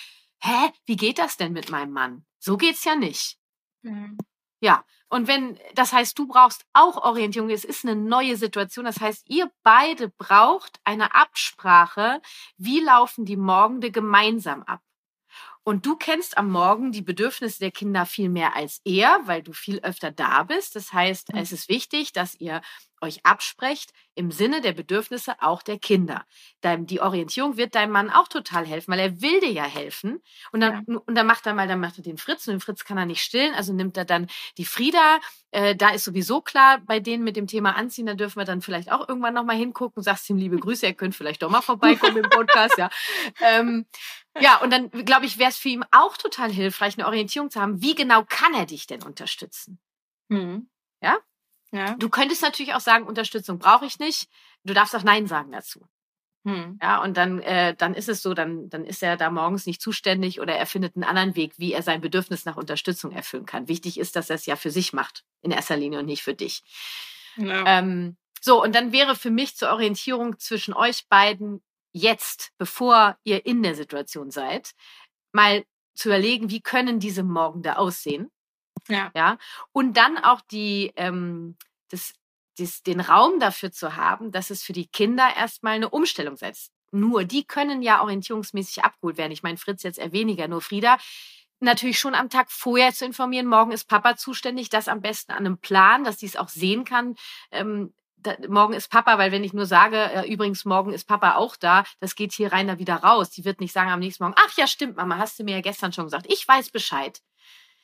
hä, 0.42 0.72
wie 0.86 0.98
geht 0.98 1.20
das 1.20 1.38
denn 1.38 1.54
mit 1.54 1.70
meinem 1.70 1.94
Mann? 1.94 2.26
So 2.38 2.58
geht's 2.58 2.84
ja 2.84 2.96
nicht. 2.96 3.38
Mhm. 3.84 4.18
Ja, 4.62 4.86
und 5.10 5.28
wenn, 5.28 5.60
das 5.76 5.92
heißt, 5.92 6.18
du 6.18 6.28
brauchst 6.28 6.66
auch 6.72 7.04
Orientierung, 7.04 7.50
es 7.50 7.66
ist 7.66 7.84
eine 7.84 7.96
neue 7.98 8.38
Situation, 8.38 8.86
das 8.86 9.02
heißt, 9.02 9.30
ihr 9.30 9.52
beide 9.64 10.08
braucht 10.08 10.80
eine 10.86 11.14
Absprache, 11.14 12.22
wie 12.58 12.80
laufen 12.80 13.26
die 13.26 13.36
Morgende 13.36 13.92
gemeinsam 13.92 14.64
ab. 14.64 14.80
Und 15.64 15.86
du 15.86 15.96
kennst 15.96 16.38
am 16.38 16.50
Morgen 16.50 16.92
die 16.92 17.02
Bedürfnisse 17.02 17.60
der 17.60 17.72
Kinder 17.72 18.06
viel 18.06 18.30
mehr 18.30 18.56
als 18.56 18.82
er, 18.86 19.20
weil 19.26 19.44
du 19.44 19.54
viel 19.54 19.80
öfter 19.82 20.12
da 20.12 20.44
bist. 20.44 20.76
Das 20.76 20.94
heißt, 20.94 21.34
mhm. 21.34 21.40
es 21.40 21.52
ist 21.52 21.70
wichtig, 21.70 22.14
dass 22.14 22.36
ihr 22.36 22.62
euch 23.02 23.26
absprecht 23.26 23.92
im 24.16 24.32
Sinne 24.32 24.62
der 24.62 24.74
Bedürfnisse 24.74 25.42
auch 25.42 25.62
der 25.62 25.80
Kinder. 25.80 26.26
Die 26.64 27.02
Orientierung 27.02 27.58
wird 27.58 27.76
deinem 27.76 27.92
Mann 27.92 28.10
auch 28.10 28.28
total 28.28 28.66
helfen, 28.66 28.92
weil 28.92 29.00
er 29.00 29.22
will 29.22 29.40
dir 29.40 29.52
ja 29.52 29.64
helfen. 29.64 30.22
Und 30.52 30.62
dann, 30.62 30.86
ja. 30.88 30.98
und 30.98 31.16
dann 31.16 31.26
macht 31.26 31.46
er 31.46 31.54
mal, 31.54 31.68
dann 31.68 31.80
macht 31.80 31.98
er 31.98 32.04
den 32.04 32.18
Fritz 32.18 32.48
und 32.48 32.54
den 32.54 32.60
Fritz 32.60 32.84
kann 32.84 32.98
er 32.98 33.06
nicht 33.06 33.24
stillen, 33.24 33.54
also 33.54 33.74
nimmt 33.74 33.98
er 33.98 34.06
dann 34.06 34.28
die 34.58 34.66
Frieda. 34.66 35.20
Äh, 35.52 35.76
da 35.76 35.90
ist 35.90 36.04
sowieso 36.04 36.42
klar, 36.42 36.80
bei 36.86 37.00
denen 37.00 37.24
mit 37.24 37.36
dem 37.36 37.48
Thema 37.48 37.76
Anziehen, 37.76 38.06
da 38.06 38.14
dürfen 38.14 38.40
wir 38.40 38.46
dann 38.46 38.62
vielleicht 38.62 38.92
auch 38.92 39.08
irgendwann 39.08 39.34
nochmal 39.34 39.58
hingucken. 39.58 40.04
Sagst 40.04 40.30
ihm 40.30 40.38
liebe 40.38 40.58
Grüße, 40.58 40.86
er 40.86 40.94
könnte 40.94 41.18
vielleicht 41.18 41.42
doch 41.42 41.50
mal 41.50 41.62
vorbeikommen 41.62 42.18
im 42.18 42.30
Podcast, 42.30 42.78
ja. 42.78 42.90
Ähm, 43.42 43.86
ja, 44.40 44.58
und 44.58 44.72
dann 44.72 44.90
glaube 44.92 45.26
ich, 45.26 45.38
wäre 45.38 45.50
es 45.50 45.58
für 45.58 45.70
ihn 45.70 45.86
auch 45.92 46.16
total 46.18 46.52
hilfreich, 46.52 46.98
eine 46.98 47.08
Orientierung 47.08 47.50
zu 47.50 47.60
haben. 47.60 47.82
Wie 47.82 47.96
genau 47.96 48.24
kann 48.24 48.54
er 48.54 48.66
dich 48.66 48.88
denn 48.88 49.04
unterstützen? 49.04 49.80
Mhm. 50.30 50.70
Ja? 51.02 51.18
Ja. 51.72 51.96
Du 51.96 52.10
könntest 52.10 52.42
natürlich 52.42 52.74
auch 52.74 52.82
sagen, 52.82 53.06
Unterstützung 53.06 53.60
brauche 53.60 53.86
ich 53.86 54.00
nicht. 54.00 54.30
Du 54.64 54.74
darfst 54.74 54.96
auch 54.96 55.04
Nein 55.04 55.28
sagen 55.28 55.52
dazu. 55.52 55.88
Hm. 56.44 56.80
Ja, 56.82 57.02
und 57.04 57.18
dann, 57.18 57.40
äh, 57.42 57.76
dann 57.76 57.94
ist 57.94 58.10
es 58.10 58.24
so, 58.24 58.34
dann, 58.34 58.70
dann 58.70 58.84
ist 58.84 59.04
er 59.04 59.16
da 59.16 59.30
morgens 59.30 59.68
nicht 59.68 59.80
zuständig 59.80 60.42
oder 60.42 60.56
er 60.56 60.66
findet 60.66 60.96
einen 60.96 61.04
anderen 61.04 61.36
Weg, 61.36 61.54
wie 61.58 61.72
er 61.72 61.84
sein 61.84 62.02
Bedürfnis 62.02 62.46
nach 62.46 62.58
Unterstützung 62.58 63.12
erfüllen 63.12 63.46
kann. 63.46 63.68
Wichtig 63.68 64.00
ist, 64.00 64.16
dass 64.16 64.30
er 64.30 64.36
es 64.36 64.48
ja 64.48 64.56
für 64.56 64.72
sich 64.72 64.92
macht, 64.92 65.24
in 65.42 65.52
erster 65.52 65.78
Linie 65.78 66.00
und 66.00 66.08
nicht 66.08 66.24
für 66.24 66.34
dich. 66.34 66.64
Ja. 67.38 67.64
Ähm, 67.68 68.18
so, 68.42 68.62
und 68.62 68.74
dann 68.74 68.92
wäre 68.92 69.16
für 69.16 69.30
mich 69.30 69.56
zur 69.56 69.70
Orientierung 69.70 70.40
zwischen 70.40 70.74
euch 70.74 71.08
beiden 71.10 71.62
jetzt, 71.94 72.52
bevor 72.58 73.18
ihr 73.24 73.46
in 73.46 73.62
der 73.62 73.76
Situation 73.76 74.32
seid, 74.32 74.72
mal 75.32 75.64
zu 75.94 76.10
überlegen, 76.10 76.50
wie 76.50 76.62
können 76.62 77.00
diese 77.00 77.24
Morgen 77.24 77.62
da 77.62 77.74
aussehen? 77.74 78.32
Ja. 78.88 79.12
ja? 79.16 79.38
Und 79.72 79.98
dann 79.98 80.18
auch 80.18 80.42
die, 80.42 80.92
ähm, 80.96 81.56
das, 81.90 82.14
das, 82.58 82.84
den 82.84 83.00
Raum 83.00 83.40
dafür 83.40 83.72
zu 83.72 83.96
haben, 83.96 84.32
dass 84.32 84.50
es 84.50 84.64
für 84.64 84.74
die 84.74 84.88
Kinder 84.88 85.30
erstmal 85.36 85.74
eine 85.74 85.90
Umstellung 85.90 86.38
setzt. 86.38 86.72
nur, 86.94 87.24
die 87.24 87.46
können 87.46 87.82
ja 87.82 88.02
orientierungsmäßig 88.02 88.84
abgeholt 88.84 89.18
werden. 89.18 89.32
Ich 89.32 89.44
meine, 89.44 89.58
Fritz 89.58 89.84
jetzt 89.84 89.98
eher 89.98 90.12
weniger, 90.12 90.50
nur 90.50 90.62
Frieda 90.62 90.98
natürlich 91.62 92.00
schon 92.00 92.16
am 92.16 92.30
Tag 92.30 92.52
vorher 92.52 92.94
zu 92.94 93.06
informieren, 93.06 93.46
morgen 93.48 93.72
ist 93.72 93.88
Papa 93.88 94.16
zuständig, 94.16 94.70
das 94.70 94.88
am 94.88 95.02
besten 95.02 95.32
an 95.32 95.40
einem 95.40 95.58
Plan, 95.58 96.04
dass 96.04 96.20
sie 96.20 96.26
es 96.26 96.36
auch 96.36 96.50
sehen 96.50 96.84
kann. 96.84 97.16
Ähm, 97.52 97.94
da, 98.18 98.36
morgen 98.50 98.74
ist 98.74 98.90
Papa, 98.90 99.18
weil 99.18 99.32
wenn 99.32 99.44
ich 99.44 99.54
nur 99.54 99.66
sage, 99.66 99.98
äh, 99.98 100.32
übrigens, 100.32 100.66
morgen 100.66 100.94
ist 100.94 101.08
Papa 101.08 101.36
auch 101.36 101.56
da, 101.56 101.84
das 102.00 102.16
geht 102.16 102.34
hier 102.34 102.52
rein 102.52 102.68
da 102.68 102.78
wieder 102.78 102.98
raus. 102.98 103.30
Die 103.30 103.46
wird 103.46 103.60
nicht 103.60 103.74
sagen 103.74 103.90
am 103.90 104.00
nächsten 104.00 104.24
Morgen, 104.24 104.36
ach 104.38 104.56
ja, 104.58 104.68
stimmt, 104.68 104.98
Mama, 104.98 105.18
hast 105.18 105.40
du 105.40 105.44
mir 105.44 105.56
ja 105.56 105.62
gestern 105.62 105.94
schon 105.94 106.06
gesagt. 106.06 106.26
Ich 106.30 106.48
weiß 106.48 106.70
Bescheid. 106.72 107.22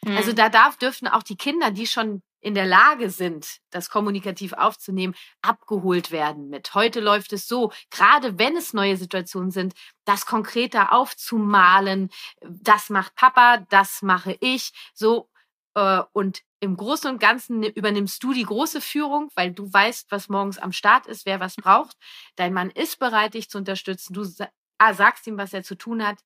Mhm. 0.03 0.17
Also 0.17 0.33
da 0.33 0.49
darf, 0.49 0.77
dürfen 0.77 1.07
auch 1.07 1.23
die 1.23 1.37
Kinder, 1.37 1.71
die 1.71 1.87
schon 1.87 2.21
in 2.39 2.53
der 2.53 2.65
Lage 2.65 3.09
sind, 3.09 3.57
das 3.71 3.89
kommunikativ 3.89 4.53
aufzunehmen, 4.53 5.15
abgeholt 5.41 6.11
werden 6.11 6.49
mit. 6.49 6.73
Heute 6.75 6.99
läuft 6.99 7.33
es 7.33 7.47
so, 7.47 7.71
gerade 7.89 8.37
wenn 8.37 8.55
es 8.55 8.73
neue 8.73 8.95
Situationen 8.95 9.51
sind, 9.51 9.73
das 10.05 10.25
konkreter 10.25 10.93
aufzumalen. 10.93 12.09
Das 12.41 12.89
macht 12.89 13.15
Papa, 13.15 13.65
das 13.69 14.01
mache 14.01 14.37
ich. 14.39 14.71
So, 14.93 15.29
äh, 15.73 16.03
und 16.13 16.41
im 16.59 16.77
Großen 16.77 17.09
und 17.09 17.19
Ganzen 17.19 17.63
übernimmst 17.63 18.23
du 18.23 18.33
die 18.33 18.45
große 18.45 18.81
Führung, 18.81 19.29
weil 19.35 19.51
du 19.51 19.71
weißt, 19.71 20.11
was 20.11 20.29
morgens 20.29 20.57
am 20.57 20.71
Start 20.71 21.05
ist, 21.05 21.25
wer 21.25 21.39
was 21.39 21.55
braucht. 21.55 21.97
Dein 22.35 22.53
Mann 22.53 22.71
ist 22.71 22.97
bereit, 22.99 23.33
dich 23.35 23.49
zu 23.49 23.57
unterstützen. 23.57 24.13
Du 24.13 24.23
sagst 24.23 25.27
ihm, 25.27 25.37
was 25.37 25.53
er 25.53 25.63
zu 25.63 25.75
tun 25.75 26.05
hat. 26.05 26.19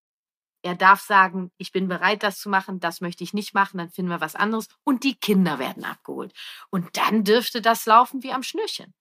Er 0.64 0.76
darf 0.76 1.02
sagen, 1.02 1.52
ich 1.58 1.72
bin 1.72 1.88
bereit, 1.88 2.24
das 2.24 2.40
zu 2.40 2.50
machen, 2.50 2.80
das 2.80 3.02
möchte 3.02 3.24
ich 3.24 3.34
nicht 3.34 3.54
machen, 3.54 3.78
dann 3.78 3.90
finden 3.90 4.12
wir 4.12 4.22
was 4.22 4.36
anderes. 4.36 4.68
Und 4.84 5.04
die 5.04 5.16
Kinder 5.16 5.60
werden 5.60 5.84
abgeholt. 5.84 6.34
Und 6.70 6.98
dann 6.98 7.24
dürfte 7.24 7.62
das 7.62 7.86
laufen 7.86 8.24
wie 8.24 8.32
am 8.32 8.44
Schnürchen. 8.44 8.94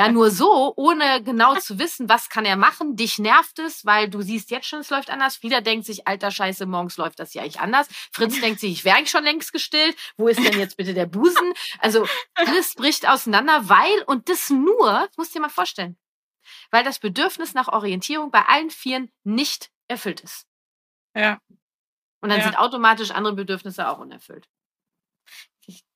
Ja, 0.00 0.08
nur 0.08 0.30
so, 0.30 0.72
ohne 0.76 1.22
genau 1.22 1.56
zu 1.56 1.78
wissen, 1.78 2.08
was 2.08 2.30
kann 2.30 2.46
er 2.46 2.56
machen. 2.56 2.96
Dich 2.96 3.18
nervt 3.18 3.58
es, 3.58 3.84
weil 3.84 4.08
du 4.08 4.22
siehst 4.22 4.50
jetzt 4.50 4.66
schon, 4.66 4.80
es 4.80 4.88
läuft 4.88 5.10
anders. 5.10 5.36
Frieda 5.36 5.60
denkt 5.60 5.84
sich, 5.84 6.06
alter 6.06 6.30
Scheiße, 6.30 6.64
morgens 6.64 6.96
läuft 6.96 7.18
das 7.18 7.34
ja 7.34 7.42
eigentlich 7.42 7.60
anders. 7.60 7.86
Fritz 8.10 8.40
denkt 8.40 8.60
sich, 8.60 8.72
ich 8.72 8.84
wäre 8.86 8.96
eigentlich 8.96 9.10
schon 9.10 9.24
längst 9.24 9.52
gestillt. 9.52 9.96
Wo 10.16 10.28
ist 10.28 10.42
denn 10.42 10.58
jetzt 10.58 10.78
bitte 10.78 10.94
der 10.94 11.04
Busen? 11.06 11.52
Also 11.80 12.06
alles 12.34 12.76
bricht 12.76 13.06
auseinander, 13.08 13.68
weil, 13.68 14.02
und 14.06 14.30
das 14.30 14.48
nur, 14.48 15.06
das 15.08 15.16
musst 15.18 15.34
du 15.34 15.38
dir 15.38 15.42
mal 15.42 15.50
vorstellen, 15.50 15.98
weil 16.70 16.82
das 16.84 16.98
Bedürfnis 16.98 17.52
nach 17.52 17.68
Orientierung 17.68 18.30
bei 18.30 18.46
allen 18.46 18.70
Vieren 18.70 19.10
nicht 19.24 19.70
erfüllt 19.90 20.20
ist. 20.20 20.46
Ja. 21.16 21.38
Und 22.22 22.28
dann 22.30 22.38
Ja. 22.38 22.44
sind 22.44 22.58
automatisch 22.58 23.10
andere 23.10 23.34
Bedürfnisse 23.34 23.88
auch 23.88 23.98
unerfüllt. 23.98 24.48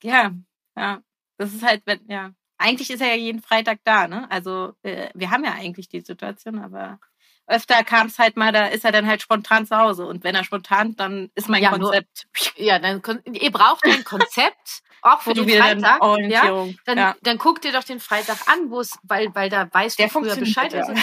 Ja, 0.02 0.32
ja. 0.76 1.00
Das 1.38 1.52
ist 1.52 1.62
halt, 1.64 1.82
wenn, 1.86 2.00
ja. 2.08 2.30
Eigentlich 2.56 2.90
ist 2.90 3.00
er 3.00 3.08
ja 3.08 3.16
jeden 3.16 3.42
Freitag 3.42 3.80
da, 3.84 4.06
ne? 4.06 4.30
Also 4.30 4.74
äh, 4.82 5.10
wir 5.14 5.30
haben 5.30 5.44
ja 5.44 5.52
eigentlich 5.52 5.88
die 5.88 6.00
Situation, 6.00 6.60
aber 6.62 7.00
öfter 7.46 7.82
kam 7.82 8.06
es 8.06 8.18
halt 8.18 8.36
mal, 8.36 8.52
da 8.52 8.66
ist 8.66 8.84
er 8.84 8.92
dann 8.92 9.06
halt 9.06 9.20
spontan 9.20 9.66
zu 9.66 9.76
Hause. 9.76 10.06
Und 10.06 10.22
wenn 10.24 10.34
er 10.36 10.44
spontan, 10.44 10.94
dann 10.96 11.30
ist 11.34 11.48
mein 11.48 11.62
Ja, 11.62 11.76
nur- 11.76 11.90
Konzept. 11.90 12.26
Ja, 12.56 12.78
dann 12.78 13.02
ihr 13.32 13.50
braucht 13.50 13.84
ein 13.84 14.04
Konzept, 14.04 14.82
auch 15.02 15.20
für 15.22 15.30
wo 15.30 15.34
den 15.34 15.48
wir 15.48 15.58
dann 15.58 15.80
Freitag. 15.80 16.30
Ja, 16.30 16.66
dann, 16.86 16.96
ja. 16.98 17.16
dann 17.22 17.38
guck 17.38 17.60
dir 17.60 17.72
doch 17.72 17.84
den 17.84 17.98
Freitag 18.00 18.38
an, 18.48 18.70
wo 18.70 18.80
es, 18.80 18.96
weil, 19.02 19.34
weil 19.34 19.50
da 19.50 19.68
weißt 19.70 19.98
Der 19.98 20.06
du 20.06 20.12
früher 20.12 20.36
Bescheid. 20.36 20.72
ja. 20.72 20.84
Also, 20.86 20.94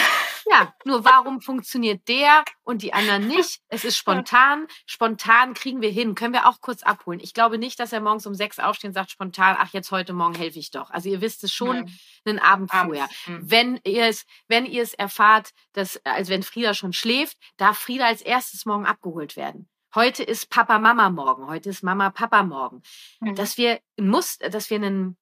ja, 0.50 0.74
nur 0.84 1.04
warum 1.04 1.40
funktioniert 1.40 2.06
der 2.08 2.44
und 2.62 2.82
die 2.82 2.92
anderen 2.92 3.28
nicht? 3.28 3.60
Es 3.68 3.84
ist 3.84 3.96
spontan. 3.96 4.66
Spontan 4.86 5.54
kriegen 5.54 5.80
wir 5.80 5.90
hin. 5.90 6.14
Können 6.14 6.34
wir 6.34 6.48
auch 6.48 6.60
kurz 6.60 6.82
abholen. 6.82 7.20
Ich 7.20 7.34
glaube 7.34 7.58
nicht, 7.58 7.78
dass 7.80 7.92
er 7.92 8.00
morgens 8.00 8.26
um 8.26 8.34
sechs 8.34 8.58
aufsteht 8.58 8.88
und 8.88 8.94
sagt 8.94 9.10
spontan, 9.10 9.56
ach, 9.58 9.72
jetzt 9.72 9.90
heute 9.90 10.12
Morgen 10.12 10.34
helfe 10.34 10.58
ich 10.58 10.70
doch. 10.70 10.90
Also 10.90 11.08
ihr 11.08 11.20
wisst 11.20 11.44
es 11.44 11.52
schon 11.52 11.76
Nein. 11.76 11.98
einen 12.24 12.38
Abend 12.38 12.72
Abends. 12.72 12.98
vorher. 12.98 13.08
Mhm. 13.26 13.50
Wenn 13.50 13.80
ihr 13.84 14.06
es, 14.06 14.24
wenn 14.48 14.66
ihr 14.66 14.82
es 14.82 14.94
erfahrt, 14.94 15.50
dass, 15.72 16.00
also 16.04 16.32
wenn 16.32 16.42
Frieda 16.42 16.74
schon 16.74 16.92
schläft, 16.92 17.38
darf 17.56 17.78
Frieda 17.78 18.06
als 18.06 18.22
erstes 18.22 18.66
morgen 18.66 18.86
abgeholt 18.86 19.36
werden. 19.36 19.68
Heute 19.94 20.22
ist 20.22 20.48
Papa 20.48 20.78
Mama 20.78 21.10
morgen, 21.10 21.46
heute 21.48 21.68
ist 21.68 21.82
Mama 21.82 22.08
Papa 22.08 22.42
morgen. 22.42 22.82
Mhm. 23.20 23.34
Dass 23.34 23.58
wir 23.58 23.80
Muster, 24.00 24.48
dass 24.48 24.70
wir 24.70 24.76
einen, 24.76 25.18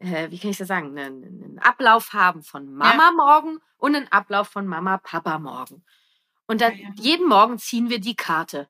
äh, 0.00 0.30
wie 0.30 0.38
kann 0.38 0.50
ich 0.50 0.56
das 0.58 0.68
sagen, 0.68 0.98
einen, 0.98 1.24
einen 1.24 1.58
Ablauf 1.60 2.12
haben 2.12 2.42
von 2.42 2.72
Mama 2.74 3.12
morgen 3.12 3.58
und 3.78 3.94
einen 3.94 4.08
Ablauf 4.10 4.48
von 4.48 4.66
Mama 4.66 4.98
Papa 4.98 5.38
morgen. 5.38 5.84
Und 6.46 6.60
dann 6.60 6.72
Ja, 6.76 6.88
ja. 6.88 6.94
jeden 6.96 7.28
Morgen 7.28 7.58
ziehen 7.58 7.88
wir 7.90 8.00
die 8.00 8.16
Karte. 8.16 8.68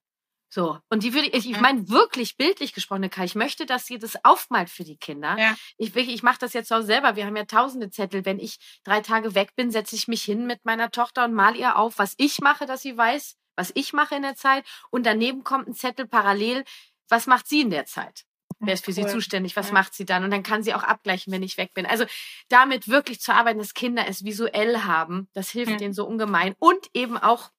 So. 0.53 0.79
Und 0.91 1.05
die 1.05 1.15
würde 1.15 1.29
ich, 1.29 1.35
ich 1.49 1.57
Ja. 1.57 1.61
meine 1.61 1.89
wirklich 1.89 2.37
bildlich 2.37 2.73
gesprochen, 2.75 3.09
Kai, 3.09 3.25
ich 3.25 3.37
möchte, 3.37 3.67
dass 3.67 3.89
ihr 3.89 4.01
das 4.01 4.23
aufmalt 4.25 4.69
für 4.69 4.83
die 4.85 4.97
Kinder. 4.97 5.39
Ja. 5.39 5.57
Ich, 5.79 5.95
ich 5.95 6.23
mache 6.25 6.41
das 6.41 6.53
jetzt 6.53 6.73
auch 6.73 6.83
selber. 6.83 7.15
Wir 7.17 7.25
haben 7.27 7.37
ja 7.37 7.45
tausende 7.45 7.89
Zettel. 7.91 8.25
Wenn 8.25 8.41
ich 8.41 8.59
drei 8.85 9.01
Tage 9.01 9.35
weg 9.37 9.55
bin, 9.55 9.71
setze 9.71 9.95
ich 9.95 10.09
mich 10.09 10.23
hin 10.25 10.47
mit 10.47 10.65
meiner 10.65 10.91
Tochter 10.91 11.25
und 11.25 11.33
mal 11.35 11.55
ihr 11.57 11.77
auf, 11.77 11.99
was 11.99 12.15
ich 12.19 12.41
mache, 12.41 12.67
dass 12.67 12.83
sie 12.83 12.97
weiß, 12.97 13.37
was 13.57 13.71
ich 13.75 13.93
mache 13.93 14.17
in 14.17 14.23
der 14.23 14.35
Zeit. 14.35 14.67
Und 14.91 15.07
daneben 15.07 15.45
kommt 15.45 15.69
ein 15.69 15.75
Zettel 15.75 16.07
parallel. 16.09 16.65
Was 17.09 17.27
macht 17.29 17.47
sie 17.49 17.61
in 17.61 17.71
der 17.71 17.87
Zeit? 17.87 18.25
Wer 18.61 18.75
ist 18.75 18.85
für 18.85 18.93
sie 18.93 19.03
Cool. 19.03 19.09
zuständig? 19.11 19.57
Was 19.57 19.69
Ja. 19.69 19.73
macht 19.75 19.95
sie 19.95 20.05
dann? 20.05 20.23
Und 20.23 20.31
dann 20.31 20.43
kann 20.43 20.63
sie 20.63 20.75
auch 20.75 20.83
abgleichen, 20.83 21.33
wenn 21.33 21.43
ich 21.43 21.57
weg 21.57 21.73
bin. 21.75 21.87
Also 21.87 22.05
damit 22.49 22.89
wirklich 22.89 23.21
zu 23.21 23.33
arbeiten, 23.35 23.59
dass 23.59 23.73
Kinder 23.75 24.07
es 24.07 24.23
visuell 24.25 24.83
haben, 24.83 25.29
das 25.33 25.51
hilft 25.51 25.73
Ja. 25.73 25.77
denen 25.79 25.95
so 25.95 26.07
ungemein. 26.07 26.55
Und 26.59 26.91
eben 26.93 27.17
auch 27.17 27.51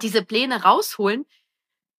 diese 0.00 0.24
Pläne 0.24 0.62
rausholen, 0.62 1.26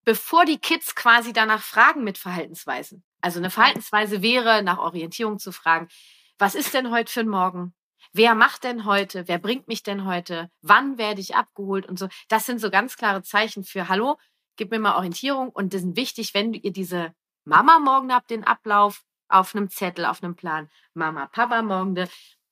bevor 0.04 0.46
die 0.46 0.58
Kids 0.58 0.94
quasi 0.94 1.32
danach 1.34 1.62
fragen 1.62 2.02
mit 2.02 2.16
Verhaltensweisen. 2.16 3.04
Also 3.20 3.38
eine 3.38 3.50
Verhaltensweise 3.50 4.22
wäre, 4.22 4.62
nach 4.62 4.78
Orientierung 4.78 5.38
zu 5.38 5.52
fragen, 5.52 5.88
was 6.38 6.54
ist 6.54 6.72
denn 6.72 6.90
heute 6.90 7.12
für 7.12 7.20
ein 7.20 7.28
Morgen? 7.28 7.74
Wer 8.14 8.34
macht 8.34 8.64
denn 8.64 8.86
heute? 8.86 9.28
Wer 9.28 9.38
bringt 9.38 9.68
mich 9.68 9.82
denn 9.82 10.06
heute? 10.06 10.50
Wann 10.62 10.96
werde 10.96 11.20
ich 11.20 11.36
abgeholt? 11.36 11.84
Und 11.86 11.98
so. 11.98 12.08
Das 12.28 12.46
sind 12.46 12.58
so 12.58 12.70
ganz 12.70 12.96
klare 12.96 13.22
Zeichen 13.22 13.62
für, 13.62 13.88
hallo, 13.90 14.18
gib 14.56 14.70
mir 14.70 14.78
mal 14.78 14.96
Orientierung. 14.96 15.50
Und 15.50 15.74
das 15.74 15.82
sind 15.82 15.96
wichtig, 15.96 16.32
wenn 16.32 16.54
ihr 16.54 16.72
diese 16.72 17.14
Mama 17.50 17.80
morgen 17.80 18.14
habt, 18.14 18.30
den 18.30 18.44
Ablauf 18.44 19.02
auf 19.28 19.56
einem 19.56 19.68
Zettel, 19.68 20.04
auf 20.04 20.22
einem 20.22 20.36
Plan. 20.36 20.70
Mama, 20.94 21.26
Papa 21.26 21.62
morgen, 21.62 21.96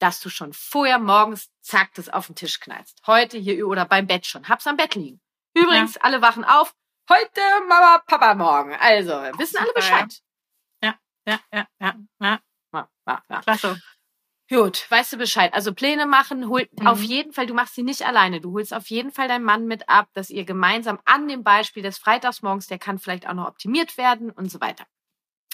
dass 0.00 0.20
du 0.20 0.28
schon 0.28 0.52
vorher 0.52 0.98
morgens 0.98 1.50
zack 1.60 1.94
das 1.94 2.08
auf 2.08 2.26
den 2.26 2.34
Tisch 2.34 2.58
knallst. 2.58 3.00
Heute 3.06 3.38
hier 3.38 3.68
oder 3.68 3.84
beim 3.84 4.08
Bett 4.08 4.26
schon. 4.26 4.48
Hab's 4.48 4.66
am 4.66 4.76
Bett 4.76 4.96
liegen. 4.96 5.20
Übrigens, 5.54 5.98
alle 5.98 6.20
wachen 6.20 6.44
auf. 6.44 6.74
Heute 7.08 7.40
Mama, 7.68 8.02
Papa 8.08 8.34
morgen. 8.34 8.74
Also, 8.74 9.12
wissen 9.38 9.58
alle 9.58 9.68
Super, 9.68 9.80
ja. 9.80 10.04
Bescheid. 10.04 10.22
Ja, 10.82 10.94
ja, 11.28 11.40
ja, 11.52 11.66
ja. 11.80 11.94
Ja, 12.20 12.40
ja, 13.06 13.22
ja. 13.30 13.40
Klasse. 13.40 13.80
Gut, 14.50 14.90
weißt 14.90 15.12
du 15.12 15.16
Bescheid. 15.18 15.52
Also 15.52 15.74
Pläne 15.74 16.06
machen, 16.06 16.48
hol 16.48 16.66
Mhm. 16.80 16.86
auf 16.86 17.02
jeden 17.02 17.32
Fall, 17.32 17.46
du 17.46 17.52
machst 17.54 17.74
sie 17.74 17.82
nicht 17.82 18.06
alleine. 18.06 18.40
Du 18.40 18.52
holst 18.52 18.72
auf 18.72 18.86
jeden 18.88 19.12
Fall 19.12 19.28
deinen 19.28 19.44
Mann 19.44 19.66
mit 19.66 19.88
ab, 19.88 20.08
dass 20.14 20.30
ihr 20.30 20.44
gemeinsam 20.44 20.98
an 21.04 21.28
dem 21.28 21.44
Beispiel 21.44 21.82
des 21.82 21.98
Freitagsmorgens, 21.98 22.66
der 22.66 22.78
kann 22.78 22.98
vielleicht 22.98 23.28
auch 23.28 23.34
noch 23.34 23.46
optimiert 23.46 23.98
werden 23.98 24.30
und 24.30 24.50
so 24.50 24.60
weiter. 24.60 24.86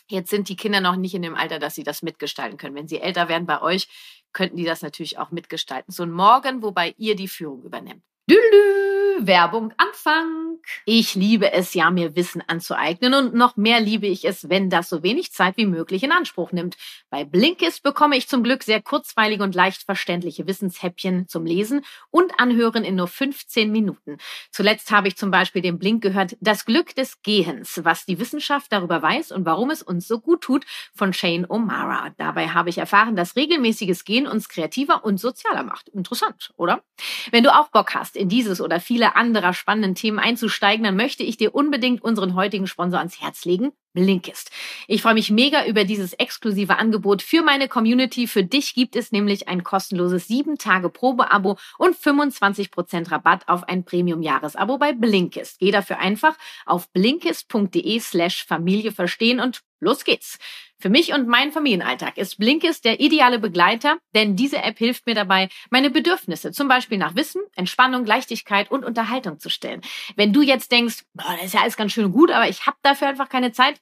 Jetzt 0.09 0.31
sind 0.31 0.49
die 0.49 0.57
Kinder 0.57 0.81
noch 0.81 0.97
nicht 0.97 1.15
in 1.15 1.23
dem 1.23 1.35
Alter, 1.35 1.59
dass 1.59 1.75
sie 1.75 1.83
das 1.83 2.03
mitgestalten 2.03 2.59
können. 2.59 2.75
Wenn 2.77 2.89
sie 2.89 3.01
älter 3.01 3.29
werden 3.29 3.47
bei 3.47 3.61
euch, 3.63 3.89
könnten 4.33 4.57
die 4.57 4.65
das 4.65 4.83
natürlich 4.83 5.19
auch 5.19 5.31
mitgestalten. 5.31 5.93
So 5.93 6.03
ein 6.03 6.13
Morgen, 6.13 6.63
wobei 6.63 6.95
ihr 6.99 7.17
die 7.17 7.29
Führung 7.29 7.63
übernimmt. 7.65 8.03
Lülü, 8.29 8.84
Werbung 9.21 9.73
Anfang. 9.77 10.59
Ich 10.85 11.15
liebe 11.15 11.53
es 11.53 11.75
ja, 11.75 11.91
mir 11.91 12.17
Wissen 12.17 12.43
anzueignen 12.47 13.15
und 13.15 13.35
noch 13.35 13.57
mehr 13.57 13.81
liebe 13.81 14.07
ich 14.07 14.25
es, 14.25 14.49
wenn 14.49 14.71
das 14.71 14.89
so 14.89 15.03
wenig 15.03 15.33
Zeit 15.33 15.57
wie 15.57 15.67
möglich 15.67 16.03
in 16.03 16.13
Anspruch 16.13 16.53
nimmt. 16.53 16.77
Bei 17.11 17.25
Blinkist 17.25 17.83
bekomme 17.83 18.17
ich 18.17 18.29
zum 18.29 18.43
Glück 18.43 18.63
sehr 18.63 18.83
kurzweilige 18.83 19.43
und 19.43 19.55
leicht 19.55 19.83
verständliche 19.83 20.47
Wissenshäppchen 20.47 21.29
zum 21.29 21.45
Lesen 21.47 21.85
und 22.11 22.39
Anhören 22.39 22.85
in 22.85 22.97
nur 22.97 23.09
15 23.09 23.71
Minuten. 23.71 24.19
Zuletzt 24.51 24.91
habe 24.91 25.09
ich 25.09 25.17
zum 25.17 25.31
Beispiel 25.31 25.63
den 25.63 25.79
Blink 25.79 26.03
gehört, 26.03 26.37
Das 26.41 26.65
Glück 26.65 26.95
des 26.95 27.23
Gehens, 27.23 27.81
was 27.85 28.07
die 28.07 28.19
Wissenschaft 28.19 28.73
darüber 28.73 29.03
weiß 29.03 29.33
und 29.33 29.45
warum 29.47 29.71
es 29.71 29.83
uns 29.83 30.09
so 30.09 30.21
gut 30.21 30.41
tut, 30.41 30.65
von 30.95 31.13
Shane 31.13 31.47
O'Mara. 31.47 32.13
Dabei 32.17 32.49
habe 32.49 32.71
ich 32.71 32.79
erfahren, 32.79 33.17
dass 33.17 33.37
regelmäßiges 33.37 34.05
Gehen 34.05 34.27
uns 34.27 34.49
kreativer 34.49 35.05
und 35.05 35.19
sozialer 35.19 35.63
macht. 35.63 35.89
Interessant, 35.89 36.53
oder? 36.57 36.83
Wenn 37.31 37.45
du 37.45 37.55
auch 37.55 37.69
Bock 37.69 37.95
hast, 37.95 38.17
in 38.17 38.29
dieses 38.29 38.61
oder 38.61 38.81
viele 38.81 39.04
anderer 39.13 39.53
spannenden 39.55 39.95
Themen 39.95 40.19
einzusteigen, 40.19 40.85
dann 40.85 40.97
möchte 40.97 41.23
ich 41.23 41.37
dir 41.37 41.55
unbedingt 41.55 42.03
unseren 42.03 42.35
heutigen 42.35 42.67
Sponsor 42.67 42.99
ans 42.99 43.21
Herz 43.21 43.45
legen, 43.45 43.73
Blinkist. 43.95 44.51
Ich 44.89 45.03
freue 45.03 45.15
mich 45.15 45.31
mega 45.31 45.65
über 45.67 45.85
dieses 45.85 46.13
exklusive 46.15 46.77
Angebot 46.77 47.23
für 47.23 47.43
meine 47.43 47.69
Community. 47.69 48.27
Für 48.27 48.45
dich 48.45 48.75
gibt 48.75 48.97
es 48.97 49.13
nämlich 49.13 49.49
ein 49.49 49.63
kostenloses 49.63 50.27
7 50.27 50.59
Tage 50.59 50.91
Probeabo 50.91 51.57
und 51.79 51.97
25% 51.97 53.11
Rabatt 53.11 53.49
auf 53.49 53.65
ein 53.65 53.85
Premium-Jahresabo 53.85 54.79
bei 54.79 54.93
Blinkist. 54.93 55.61
Geh 55.61 55.71
dafür 55.71 55.99
einfach 55.99 56.37
auf 56.67 56.91
blinkist.de 56.93 58.01
slash 58.01 58.45
Familie 58.45 58.91
verstehen 58.93 59.39
und 59.41 59.61
los 59.81 60.05
geht's. 60.05 60.39
Für 60.81 60.91
mich 60.91 61.15
und 61.15 61.29
meinen 61.29 61.53
Familienalltag 61.53 62.19
ist 62.19 62.37
Blinkist 62.37 62.85
der 62.85 63.01
ideale 63.01 63.39
Begleiter, 63.39 63.99
denn 64.15 64.37
diese 64.37 64.59
App 64.59 64.77
hilft 64.79 65.07
mir 65.07 65.15
dabei, 65.15 65.49
meine 65.71 65.89
Bedürfnisse 65.89 66.53
zum 66.53 66.69
Beispiel 66.69 66.99
nach 66.99 67.15
Wissen, 67.15 67.43
Entspannung, 67.55 68.05
Leichtigkeit 68.05 68.71
und 68.71 68.85
Unterhaltung 68.85 69.39
zu 69.39 69.49
stellen. 69.49 69.81
Wenn 70.17 70.33
du 70.33 70.43
jetzt 70.43 70.73
denkst, 70.73 71.05
boah, 71.15 71.37
das 71.37 71.47
ist 71.47 71.55
ja 71.55 71.61
alles 71.61 71.77
ganz 71.77 71.93
schön 71.93 72.13
gut, 72.13 72.31
aber 72.31 72.49
ich 72.49 72.67
habe 72.67 72.77
dafür 72.83 73.09
einfach 73.09 73.29
keine 73.29 73.53
Zeit, 73.53 73.81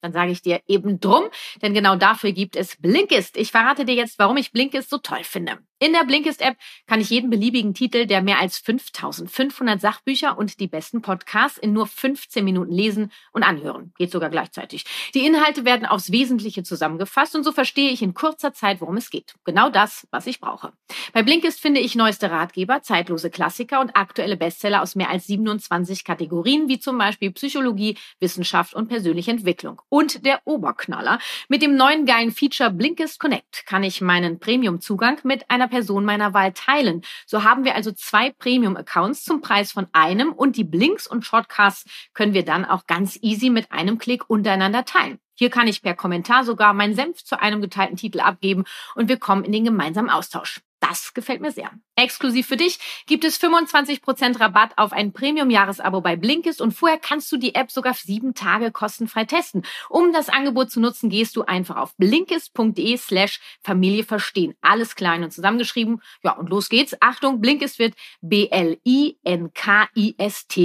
Dann 0.00 0.12
sage 0.12 0.32
ich 0.32 0.42
dir 0.42 0.60
eben 0.66 1.00
drum, 1.00 1.24
denn 1.62 1.74
genau 1.74 1.96
dafür 1.96 2.32
gibt 2.32 2.56
es 2.56 2.76
Blinkist. 2.76 3.36
Ich 3.36 3.50
verrate 3.50 3.84
dir 3.84 3.94
jetzt, 3.94 4.18
warum 4.18 4.36
ich 4.36 4.52
Blinkist 4.52 4.90
so 4.90 4.98
toll 4.98 5.24
finde. 5.24 5.58
In 5.80 5.92
der 5.92 6.04
Blinkist-App 6.04 6.56
kann 6.88 7.00
ich 7.00 7.10
jeden 7.10 7.30
beliebigen 7.30 7.72
Titel 7.72 8.06
der 8.06 8.20
mehr 8.20 8.40
als 8.40 8.58
5500 8.58 9.80
Sachbücher 9.80 10.36
und 10.36 10.58
die 10.58 10.66
besten 10.66 11.02
Podcasts 11.02 11.56
in 11.56 11.72
nur 11.72 11.86
15 11.86 12.44
Minuten 12.44 12.72
lesen 12.72 13.12
und 13.32 13.44
anhören. 13.44 13.92
Geht 13.96 14.10
sogar 14.10 14.28
gleichzeitig. 14.28 14.84
Die 15.14 15.24
Inhalte 15.24 15.64
werden 15.64 15.86
aufs 15.86 16.10
Wesentliche 16.10 16.64
zusammengefasst 16.64 17.36
und 17.36 17.44
so 17.44 17.52
verstehe 17.52 17.90
ich 17.90 18.02
in 18.02 18.12
kurzer 18.12 18.52
Zeit, 18.52 18.80
worum 18.80 18.96
es 18.96 19.10
geht. 19.10 19.34
Genau 19.44 19.70
das, 19.70 20.08
was 20.10 20.26
ich 20.26 20.40
brauche. 20.40 20.72
Bei 21.12 21.22
Blinkist 21.22 21.60
finde 21.60 21.78
ich 21.78 21.94
neueste 21.94 22.28
Ratgeber, 22.28 22.82
zeitlose 22.82 23.30
Klassiker 23.30 23.80
und 23.80 23.94
aktuelle 23.94 24.36
Bestseller 24.36 24.82
aus 24.82 24.96
mehr 24.96 25.10
als 25.10 25.28
27 25.28 26.02
Kategorien, 26.02 26.68
wie 26.68 26.80
zum 26.80 26.98
Beispiel 26.98 27.30
Psychologie, 27.30 27.96
Wissenschaft 28.18 28.74
und 28.74 28.88
persönliche 28.88 29.30
Entwicklung. 29.30 29.80
Und 29.88 30.26
der 30.26 30.40
Oberknaller. 30.44 31.18
Mit 31.48 31.62
dem 31.62 31.76
neuen 31.76 32.04
geilen 32.04 32.30
Feature 32.30 32.70
Blinkist 32.70 33.18
Connect 33.18 33.64
kann 33.66 33.82
ich 33.82 34.00
meinen 34.00 34.38
Premium-Zugang 34.38 35.20
mit 35.24 35.50
einer 35.50 35.68
Person 35.68 36.04
meiner 36.04 36.34
Wahl 36.34 36.52
teilen. 36.52 37.02
So 37.26 37.42
haben 37.44 37.64
wir 37.64 37.74
also 37.74 37.92
zwei 37.92 38.30
Premium-Accounts 38.30 39.24
zum 39.24 39.40
Preis 39.40 39.72
von 39.72 39.86
einem 39.92 40.32
und 40.32 40.56
die 40.56 40.64
Blinks 40.64 41.06
und 41.06 41.24
Shortcasts 41.24 41.84
können 42.12 42.34
wir 42.34 42.44
dann 42.44 42.64
auch 42.64 42.86
ganz 42.86 43.18
easy 43.22 43.50
mit 43.50 43.72
einem 43.72 43.98
Klick 43.98 44.28
untereinander 44.28 44.84
teilen. 44.84 45.18
Hier 45.34 45.50
kann 45.50 45.68
ich 45.68 45.82
per 45.82 45.94
Kommentar 45.94 46.44
sogar 46.44 46.74
meinen 46.74 46.94
Senf 46.94 47.24
zu 47.24 47.40
einem 47.40 47.60
geteilten 47.60 47.96
Titel 47.96 48.20
abgeben 48.20 48.64
und 48.94 49.08
wir 49.08 49.18
kommen 49.18 49.44
in 49.44 49.52
den 49.52 49.64
gemeinsamen 49.64 50.10
Austausch. 50.10 50.60
Das 50.80 51.12
gefällt 51.12 51.40
mir 51.40 51.50
sehr. 51.50 51.70
Exklusiv 51.96 52.46
für 52.46 52.56
dich 52.56 52.78
gibt 53.06 53.24
es 53.24 53.40
25% 53.40 54.38
Rabatt 54.38 54.72
auf 54.76 54.92
ein 54.92 55.12
Premium-Jahresabo 55.12 56.00
bei 56.00 56.14
Blinkist 56.14 56.60
und 56.60 56.70
vorher 56.72 56.98
kannst 56.98 57.32
du 57.32 57.36
die 57.36 57.56
App 57.56 57.72
sogar 57.72 57.94
sieben 57.94 58.34
Tage 58.34 58.70
kostenfrei 58.70 59.24
testen. 59.24 59.62
Um 59.88 60.12
das 60.12 60.28
Angebot 60.28 60.70
zu 60.70 60.78
nutzen, 60.80 61.10
gehst 61.10 61.34
du 61.34 61.42
einfach 61.42 61.76
auf 61.76 61.96
blinkist.de 61.96 62.96
slash 62.96 63.40
Familie 63.62 64.04
verstehen. 64.04 64.54
Alles 64.60 64.94
klein 64.94 65.24
und 65.24 65.32
zusammengeschrieben. 65.32 66.00
Ja, 66.22 66.36
und 66.36 66.48
los 66.50 66.68
geht's. 66.68 66.96
Achtung, 67.00 67.40
Blinkist 67.40 67.80
wird 67.80 67.94
B-L-I-N-K-I-S-T 68.20 68.78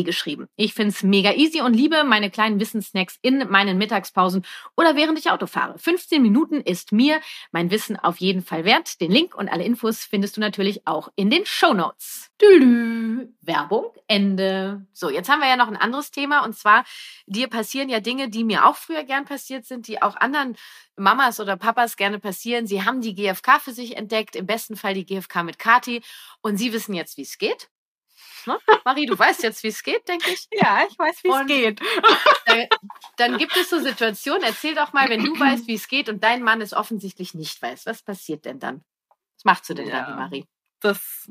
geschrieben. 0.04 0.48
Ich 0.56 0.76
find's 0.76 1.02
mega 1.02 1.34
easy 1.34 1.62
und 1.62 1.74
liebe 1.74 2.04
meine 2.04 2.30
kleinen 2.30 2.60
Wissenssnacks 2.60 3.18
in 3.24 3.50
meinen 3.50 3.80
Mittagspausen 3.80 4.46
oder 4.78 4.96
während 4.96 5.18
ich 5.18 5.32
Auto 5.32 5.48
fahre. 5.48 5.80
15 5.80 6.22
Minuten 6.22 6.62
ist 6.62 6.92
mir 6.92 7.20
mein 7.52 7.72
Wissen 7.72 7.98
auf 7.98 8.18
jeden 8.18 8.44
Fall 8.44 8.66
wert. 8.66 9.02
Den 9.02 9.12
Link 9.12 9.34
und 9.34 9.50
alle 9.50 9.64
Infos 9.64 10.03
findest 10.06 10.38
du 10.38 10.42
natürlich 10.42 10.86
auch 10.88 11.10
in 11.16 11.30
den 11.30 11.46
Show 11.46 11.74
Notes. 11.74 12.30
Werbung, 13.42 13.94
Ende. 14.08 14.86
So, 14.94 15.10
jetzt 15.10 15.30
haben 15.30 15.40
wir 15.40 15.48
ja 15.48 15.56
noch 15.56 15.68
ein 15.68 15.78
anderes 15.78 16.12
Thema 16.12 16.44
und 16.44 16.56
zwar, 16.58 16.84
dir 17.26 17.48
passieren 17.48 17.90
ja 17.90 18.00
Dinge, 18.00 18.30
die 18.30 18.44
mir 18.44 18.66
auch 18.66 18.76
früher 18.76 19.04
gern 19.04 19.26
passiert 19.26 19.66
sind, 19.66 19.88
die 19.88 20.02
auch 20.02 20.16
anderen 20.16 20.58
Mamas 20.96 21.40
oder 21.40 21.58
Papas 21.58 21.96
gerne 21.96 22.20
passieren. 22.20 22.68
Sie 22.68 22.84
haben 22.84 23.02
die 23.02 23.16
GfK 23.16 23.60
für 23.60 23.72
sich 23.72 23.98
entdeckt, 23.98 24.36
im 24.36 24.46
besten 24.46 24.76
Fall 24.76 24.94
die 24.94 25.06
GfK 25.06 25.44
mit 25.44 25.60
Kati 25.60 26.02
und 26.42 26.58
sie 26.58 26.74
wissen 26.74 26.94
jetzt, 26.94 27.18
wie 27.18 27.24
es 27.24 27.38
geht. 27.38 27.70
Ne? 28.46 28.58
Marie, 28.84 29.06
du 29.06 29.18
weißt 29.18 29.44
jetzt, 29.44 29.64
wie 29.64 29.70
es 29.70 29.84
geht, 29.84 30.08
denke 30.08 30.30
ich. 30.30 30.48
Ja, 30.52 30.86
ich 30.90 31.00
weiß, 31.00 31.24
wie 31.24 31.30
es 31.30 31.48
geht. 31.48 31.82
Dann 33.16 33.38
gibt 33.38 33.56
es 33.56 33.70
so 33.70 33.80
Situationen, 33.80 34.44
erzähl 34.44 34.76
doch 34.76 34.92
mal, 34.92 35.08
wenn 35.10 35.24
du 35.24 35.40
weißt, 35.40 35.68
wie 35.68 35.76
es 35.76 35.88
geht 35.88 36.10
und 36.10 36.24
dein 36.24 36.44
Mann 36.44 36.62
es 36.62 36.74
offensichtlich 36.74 37.34
nicht 37.34 37.62
weiß. 37.62 37.86
Was 37.86 38.02
passiert 38.02 38.46
denn 38.46 38.60
dann? 38.60 38.84
Was 39.44 39.54
machst 39.58 39.70
du 39.70 39.74
denn 39.74 39.88
ja, 39.88 40.06
dann, 40.06 40.16
Marie? 40.16 40.46
Das. 40.80 41.30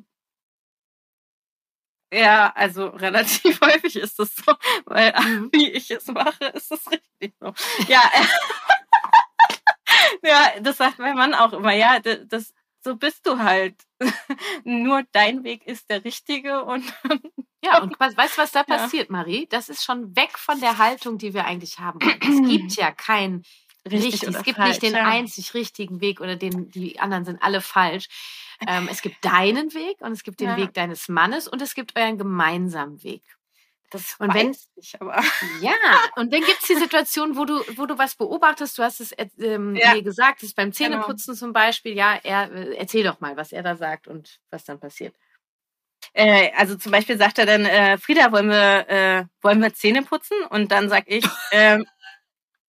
Ja, 2.12 2.52
also 2.54 2.86
relativ 2.88 3.60
häufig 3.60 3.96
ist 3.96 4.20
es 4.20 4.36
so, 4.36 4.54
weil 4.84 5.12
mhm. 5.20 5.48
wie 5.52 5.70
ich 5.70 5.90
es 5.90 6.06
mache, 6.08 6.44
ist 6.46 6.70
es 6.70 6.90
richtig 6.90 7.34
so. 7.40 7.54
Ja, 7.88 8.02
ja, 10.22 10.60
das 10.60 10.76
sagt 10.76 10.98
mein 10.98 11.16
Mann 11.16 11.34
auch 11.34 11.54
immer. 11.54 11.72
Ja, 11.72 12.00
das, 12.00 12.52
so 12.84 12.96
bist 12.96 13.26
du 13.26 13.38
halt. 13.38 13.76
Nur 14.64 15.04
dein 15.12 15.44
Weg 15.44 15.66
ist 15.66 15.88
der 15.88 16.04
richtige 16.04 16.64
und 16.64 16.84
ja, 17.64 17.80
und 17.80 17.98
was, 18.00 18.16
weißt 18.16 18.36
du, 18.36 18.42
was 18.42 18.50
da 18.50 18.64
passiert, 18.64 19.08
ja. 19.08 19.12
Marie? 19.12 19.46
Das 19.48 19.68
ist 19.68 19.84
schon 19.84 20.16
weg 20.16 20.36
von 20.36 20.60
der 20.60 20.78
Haltung, 20.78 21.16
die 21.16 21.32
wir 21.32 21.44
eigentlich 21.44 21.78
haben. 21.78 22.00
Es 22.00 22.42
gibt 22.42 22.72
ja 22.76 22.90
kein 22.90 23.44
richtig. 23.90 24.14
richtig. 24.14 24.28
Es 24.36 24.42
gibt 24.42 24.56
falsch, 24.56 24.68
nicht 24.68 24.82
den 24.82 24.94
ja. 24.94 25.06
einzig 25.06 25.54
richtigen 25.54 26.00
Weg 26.00 26.20
oder 26.20 26.36
den, 26.36 26.70
die 26.70 26.98
anderen 27.00 27.24
sind 27.24 27.42
alle 27.42 27.60
falsch. 27.60 28.08
Ähm, 28.66 28.88
es 28.90 29.02
gibt 29.02 29.24
deinen 29.24 29.74
Weg 29.74 30.00
und 30.00 30.12
es 30.12 30.22
gibt 30.22 30.40
den 30.40 30.50
ja. 30.50 30.56
Weg 30.56 30.74
deines 30.74 31.08
Mannes 31.08 31.48
und 31.48 31.60
es 31.62 31.74
gibt 31.74 31.98
euren 31.98 32.18
gemeinsamen 32.18 33.02
Weg. 33.02 33.22
Das 33.92 34.16
und 34.18 34.32
wenn 34.32 34.56
ich 34.76 35.00
aber. 35.00 35.22
Ja, 35.60 35.74
und 36.16 36.32
dann 36.32 36.40
gibt 36.40 36.60
es 36.60 36.66
die 36.66 36.76
Situation, 36.76 37.36
wo 37.36 37.44
du, 37.44 37.62
wo 37.76 37.84
du 37.84 37.98
was 37.98 38.14
beobachtest. 38.14 38.78
Du 38.78 38.82
hast 38.82 39.00
es 39.00 39.12
äh, 39.12 39.26
ähm, 39.38 39.76
ja. 39.76 39.94
mir 39.94 40.02
gesagt, 40.02 40.38
das 40.38 40.50
ist 40.50 40.56
beim 40.56 40.70
genau. 40.70 40.76
Zähneputzen 40.76 41.34
genau. 41.34 41.38
zum 41.38 41.52
Beispiel. 41.52 41.94
Ja, 41.94 42.18
er, 42.22 42.50
äh, 42.50 42.74
erzähl 42.76 43.04
doch 43.04 43.20
mal, 43.20 43.36
was 43.36 43.52
er 43.52 43.62
da 43.62 43.76
sagt 43.76 44.08
und 44.08 44.40
was 44.50 44.64
dann 44.64 44.80
passiert. 44.80 45.14
Äh, 46.14 46.50
also 46.56 46.76
zum 46.76 46.90
Beispiel 46.90 47.18
sagt 47.18 47.38
er 47.38 47.46
dann, 47.46 47.66
äh, 47.66 47.98
Frieda, 47.98 48.32
wollen 48.32 48.48
wir, 48.48 48.88
äh, 48.88 49.24
wollen 49.42 49.60
wir 49.60 49.74
Zähne 49.74 50.02
putzen? 50.02 50.36
Und 50.48 50.72
dann 50.72 50.88
sag 50.88 51.04
ich, 51.06 51.24
ähm, 51.52 51.84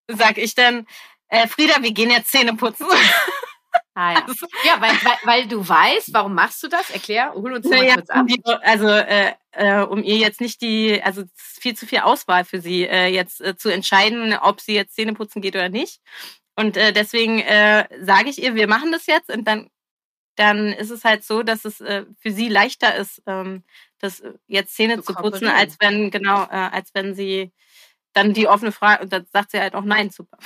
sag 0.07 0.37
ich 0.37 0.55
dann, 0.55 0.87
äh, 1.27 1.47
Frieda, 1.47 1.81
wir 1.81 1.91
gehen 1.91 2.09
jetzt 2.11 2.31
Zähne 2.31 2.55
putzen. 2.55 2.87
Ah, 3.95 4.13
ja, 4.13 4.25
also, 4.27 4.47
ja 4.65 4.81
weil, 4.81 4.91
weil, 5.03 5.17
weil 5.23 5.47
du 5.47 5.67
weißt, 5.67 6.13
warum 6.13 6.33
machst 6.33 6.63
du 6.63 6.67
das? 6.67 6.89
Erklär, 6.89 7.33
hol 7.33 7.53
uns 7.53 7.67
mal 7.67 7.83
ja, 7.83 7.95
kurz 7.95 8.09
ab. 8.09 8.25
Also, 8.63 8.87
äh, 8.87 9.33
äh, 9.51 9.81
um 9.81 10.03
ihr 10.03 10.17
jetzt 10.17 10.41
nicht 10.41 10.61
die, 10.61 11.01
also 11.03 11.23
viel 11.35 11.75
zu 11.75 11.85
viel 11.85 11.99
Auswahl 11.99 12.43
für 12.43 12.59
sie, 12.59 12.87
äh, 12.87 13.07
jetzt 13.07 13.41
äh, 13.41 13.55
zu 13.55 13.69
entscheiden, 13.69 14.33
ob 14.33 14.61
sie 14.61 14.73
jetzt 14.73 14.95
Zähne 14.95 15.13
putzen 15.13 15.41
geht 15.41 15.55
oder 15.55 15.69
nicht. 15.69 16.01
Und 16.55 16.77
äh, 16.77 16.91
deswegen 16.91 17.39
äh, 17.39 17.87
sage 18.01 18.29
ich 18.29 18.41
ihr, 18.41 18.55
wir 18.55 18.67
machen 18.67 18.91
das 18.91 19.05
jetzt 19.05 19.29
und 19.29 19.45
dann, 19.47 19.69
dann 20.35 20.67
ist 20.73 20.89
es 20.89 21.03
halt 21.03 21.23
so, 21.23 21.43
dass 21.43 21.65
es 21.65 21.79
äh, 21.81 22.05
für 22.19 22.31
sie 22.31 22.49
leichter 22.49 22.95
ist, 22.95 23.21
ähm, 23.27 23.63
das 23.99 24.21
äh, 24.21 24.33
jetzt 24.47 24.75
Zähne 24.75 24.97
zu, 24.97 25.13
zu 25.13 25.15
putzen, 25.15 25.47
als 25.47 25.77
wenn, 25.79 26.09
genau, 26.11 26.43
äh, 26.43 26.69
als 26.71 26.93
wenn 26.93 27.15
sie 27.15 27.51
dann 28.13 28.33
die 28.33 28.47
offene 28.47 28.71
Frage, 28.71 29.03
und 29.03 29.13
dann 29.13 29.25
sagt 29.31 29.51
sie 29.51 29.59
halt 29.59 29.75
auch 29.75 29.83
Nein 29.83 30.11
zu 30.11 30.23
Papa. 30.23 30.43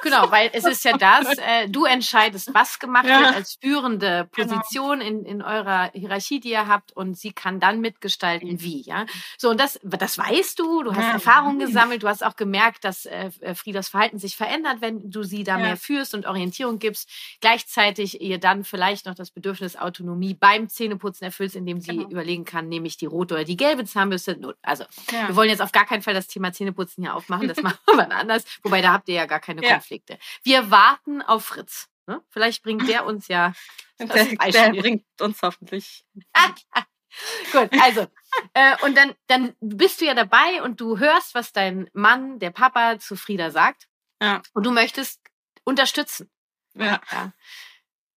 Genau, 0.00 0.30
weil 0.30 0.50
es 0.52 0.64
ist 0.64 0.84
ja 0.84 0.96
das, 0.96 1.26
äh, 1.38 1.68
du 1.68 1.84
entscheidest, 1.84 2.54
was 2.54 2.78
gemacht 2.78 3.06
ja. 3.06 3.20
wird 3.20 3.34
als 3.34 3.58
führende 3.60 4.28
genau. 4.32 4.54
Position 4.54 5.00
genau. 5.00 5.10
in, 5.10 5.24
in 5.24 5.42
eurer 5.42 5.90
Hierarchie, 5.92 6.40
die 6.40 6.50
ihr 6.50 6.66
habt 6.66 6.92
und 6.92 7.18
sie 7.18 7.32
kann 7.32 7.60
dann 7.60 7.80
mitgestalten, 7.80 8.60
wie, 8.60 8.82
ja. 8.82 9.06
So, 9.36 9.50
und 9.50 9.60
das, 9.60 9.78
das 9.82 10.18
weißt 10.18 10.58
du, 10.58 10.82
du 10.82 10.94
hast 10.94 11.04
ja. 11.04 11.12
Erfahrungen 11.12 11.58
gesammelt, 11.58 12.02
du 12.02 12.08
hast 12.08 12.24
auch 12.24 12.36
gemerkt, 12.36 12.84
dass 12.84 13.06
äh, 13.06 13.30
äh, 13.40 13.54
Friedas 13.54 13.88
Verhalten 13.88 14.18
sich 14.18 14.36
verändert, 14.36 14.78
wenn 14.80 15.10
du 15.10 15.22
sie 15.22 15.44
da 15.44 15.58
ja. 15.58 15.64
mehr 15.64 15.76
führst 15.76 16.14
und 16.14 16.26
Orientierung 16.26 16.78
gibst. 16.78 17.08
Gleichzeitig 17.40 18.20
ihr 18.20 18.38
dann 18.38 18.64
vielleicht 18.64 19.06
noch 19.06 19.14
das 19.14 19.30
Bedürfnis 19.30 19.76
Autonomie 19.76 20.34
beim 20.34 20.68
Zähneputzen 20.68 21.24
erfüllst, 21.24 21.56
indem 21.56 21.80
sie 21.80 21.96
genau. 21.96 22.08
überlegen 22.08 22.44
kann, 22.44 22.68
nehme 22.68 22.86
ich 22.86 22.96
die 22.96 23.06
rote 23.06 23.34
oder 23.34 23.44
die 23.44 23.56
gelbe 23.56 23.84
Zahnbürste. 23.84 24.38
Also, 24.62 24.84
wir 25.10 25.36
wollen 25.36 25.50
jetzt 25.50 25.62
auf 25.62 25.72
gar 25.72 25.84
keinen 25.84 26.02
Fall 26.02 26.14
das 26.14 26.28
Thema 26.28 26.52
Zähneputzen 26.52 27.04
hier 27.04 27.14
aufmachen, 27.14 27.48
das 27.48 27.56
machen 27.62 27.78
wir 27.86 27.98
wann 27.98 28.12
anders. 28.12 28.44
Wobei, 28.62 28.80
da 28.80 28.92
habt 28.92 29.08
ihr 29.08 29.14
ja 29.14 29.26
gar 29.26 29.40
keine 29.40 29.60
Konflikte. 29.60 29.81
Konflikte. 29.82 30.18
Wir 30.42 30.70
warten 30.70 31.22
auf 31.22 31.44
Fritz. 31.44 31.88
Ne? 32.06 32.22
Vielleicht 32.30 32.62
bringt 32.62 32.88
der 32.88 33.04
uns 33.04 33.28
ja. 33.28 33.52
der, 33.98 34.50
der 34.50 34.70
bringt 34.70 35.04
uns 35.20 35.42
hoffentlich. 35.42 36.04
Gut, 37.52 37.68
also, 37.78 38.06
äh, 38.54 38.74
und 38.82 38.96
dann, 38.96 39.14
dann 39.26 39.54
bist 39.60 40.00
du 40.00 40.06
ja 40.06 40.14
dabei 40.14 40.62
und 40.62 40.80
du 40.80 40.98
hörst, 40.98 41.34
was 41.34 41.52
dein 41.52 41.90
Mann, 41.92 42.38
der 42.38 42.50
Papa, 42.50 42.98
zu 42.98 43.16
Frieda 43.16 43.50
sagt. 43.50 43.86
Ja. 44.22 44.40
Und 44.54 44.64
du 44.64 44.70
möchtest 44.70 45.20
unterstützen. 45.64 46.30
Ja. 46.74 47.02
ja. 47.10 47.32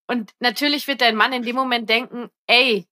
Und 0.08 0.34
natürlich 0.40 0.88
wird 0.88 1.02
dein 1.02 1.18
Mann 1.18 1.34
in 1.34 1.44
dem 1.44 1.58
Moment 1.58 1.90
denken, 1.90 2.30
ey, 2.48 2.88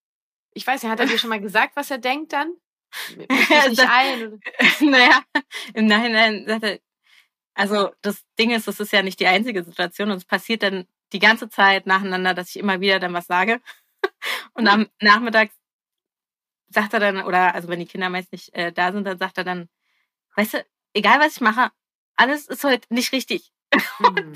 ich 0.53 0.67
weiß 0.67 0.83
nicht, 0.83 0.91
hat 0.91 0.99
er 0.99 1.05
dir 1.05 1.17
schon 1.17 1.29
mal 1.29 1.39
gesagt, 1.39 1.75
was 1.75 1.89
er 1.89 1.99
denkt 1.99 2.33
dann? 2.33 2.53
Nicht 3.17 3.79
ein, 3.79 4.39
naja, 4.81 5.23
im 5.73 5.88
Nachhinein 5.88 6.45
sagt 6.45 6.63
er, 6.63 6.79
also 7.55 7.91
das 8.01 8.23
Ding 8.39 8.51
ist, 8.51 8.67
das 8.67 8.79
ist 8.79 8.91
ja 8.93 9.01
nicht 9.03 9.19
die 9.19 9.27
einzige 9.27 9.63
Situation 9.63 10.11
und 10.11 10.17
es 10.17 10.25
passiert 10.25 10.63
dann 10.63 10.87
die 11.13 11.19
ganze 11.19 11.49
Zeit 11.49 11.85
nacheinander, 11.85 12.33
dass 12.33 12.49
ich 12.49 12.57
immer 12.57 12.81
wieder 12.81 12.99
dann 12.99 13.13
was 13.13 13.27
sage. 13.27 13.61
Und 14.53 14.67
am 14.67 14.87
Nachmittag 15.01 15.51
sagt 16.69 16.93
er 16.93 16.99
dann, 16.99 17.23
oder 17.23 17.53
also 17.53 17.67
wenn 17.67 17.79
die 17.79 17.85
Kinder 17.85 18.09
meist 18.09 18.31
nicht 18.31 18.53
äh, 18.53 18.71
da 18.71 18.91
sind, 18.91 19.05
dann 19.05 19.17
sagt 19.17 19.37
er 19.37 19.43
dann, 19.43 19.69
weißt 20.35 20.55
du, 20.55 20.65
egal 20.93 21.19
was 21.19 21.35
ich 21.35 21.41
mache, 21.41 21.71
alles 22.15 22.47
ist 22.47 22.63
heute 22.63 22.87
nicht 22.93 23.11
richtig. 23.11 23.51
Mhm. 23.99 24.33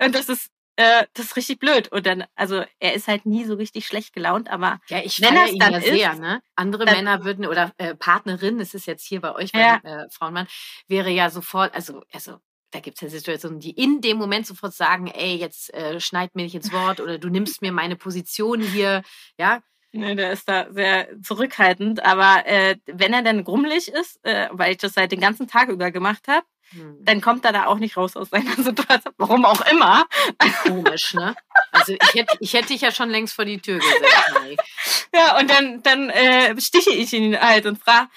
und 0.00 0.14
das 0.14 0.28
ist 0.28 0.50
äh, 0.76 1.06
das 1.14 1.26
ist 1.26 1.36
richtig 1.36 1.58
blöd. 1.58 1.88
Und 1.88 2.06
dann, 2.06 2.24
also 2.34 2.64
er 2.78 2.94
ist 2.94 3.08
halt 3.08 3.26
nie 3.26 3.44
so 3.44 3.54
richtig 3.54 3.86
schlecht 3.86 4.12
gelaunt, 4.12 4.50
aber 4.50 4.80
ja, 4.88 4.98
ich 5.02 5.20
wenn 5.20 5.36
er 5.36 5.48
ihn 5.48 5.58
dann 5.58 5.72
ja 5.72 5.78
ist, 5.78 5.86
sehr, 5.86 6.14
ne? 6.14 6.42
Andere 6.54 6.84
Männer 6.84 7.24
würden 7.24 7.46
oder 7.46 7.72
äh, 7.78 7.94
Partnerin, 7.94 8.58
das 8.58 8.74
ist 8.74 8.86
jetzt 8.86 9.04
hier 9.04 9.20
bei 9.20 9.34
euch 9.34 9.50
ja. 9.54 9.80
beim 9.82 10.00
äh, 10.00 10.10
Frauenmann, 10.10 10.46
wäre 10.86 11.10
ja 11.10 11.30
sofort, 11.30 11.74
also, 11.74 12.02
also 12.12 12.38
da 12.70 12.80
gibt 12.80 12.96
es 12.96 13.00
ja 13.00 13.08
Situationen, 13.08 13.58
die 13.58 13.70
in 13.70 14.00
dem 14.00 14.18
Moment 14.18 14.46
sofort 14.46 14.74
sagen, 14.74 15.06
ey, 15.06 15.36
jetzt 15.36 15.72
äh, 15.72 15.98
schneid 16.00 16.34
mir 16.34 16.42
nicht 16.42 16.54
ins 16.54 16.72
Wort 16.72 17.00
oder 17.00 17.18
du 17.18 17.28
nimmst 17.28 17.62
mir 17.62 17.72
meine 17.72 17.96
Position 17.96 18.60
hier, 18.60 19.02
ja. 19.38 19.62
Nee, 19.92 20.14
der 20.14 20.32
ist 20.32 20.46
da 20.46 20.70
sehr 20.70 21.08
zurückhaltend, 21.22 22.04
aber 22.04 22.44
äh, 22.44 22.76
wenn 22.84 23.14
er 23.14 23.22
dann 23.22 23.44
grummelig 23.44 23.88
ist, 23.88 24.22
äh, 24.24 24.48
weil 24.52 24.72
ich 24.72 24.78
das 24.78 24.92
seit 24.92 25.10
den 25.10 25.20
ganzen 25.20 25.48
Tag 25.48 25.70
über 25.70 25.90
gemacht 25.90 26.28
habe, 26.28 26.44
hm. 26.70 26.98
dann 27.00 27.20
kommt 27.20 27.44
er 27.44 27.52
da 27.52 27.66
auch 27.66 27.78
nicht 27.78 27.96
raus 27.96 28.16
aus 28.16 28.30
seiner 28.30 28.54
Situation. 28.56 29.14
Warum 29.18 29.44
auch 29.44 29.60
immer. 29.70 30.06
Komisch, 30.64 31.14
ne? 31.14 31.34
Also 31.72 31.92
ich 31.92 32.14
hätte, 32.14 32.36
ich 32.40 32.52
hätte 32.54 32.68
dich 32.68 32.80
ja 32.80 32.92
schon 32.92 33.10
längst 33.10 33.34
vor 33.34 33.44
die 33.44 33.60
Tür 33.60 33.78
gesetzt. 33.78 34.32
Mari. 34.34 34.56
Ja, 35.14 35.38
und 35.38 35.50
dann, 35.50 35.82
dann 35.82 36.10
äh, 36.10 36.60
stiche 36.60 36.90
ich 36.90 37.12
ihn 37.12 37.38
halt 37.40 37.66
und 37.66 37.78
frage, 37.78 38.08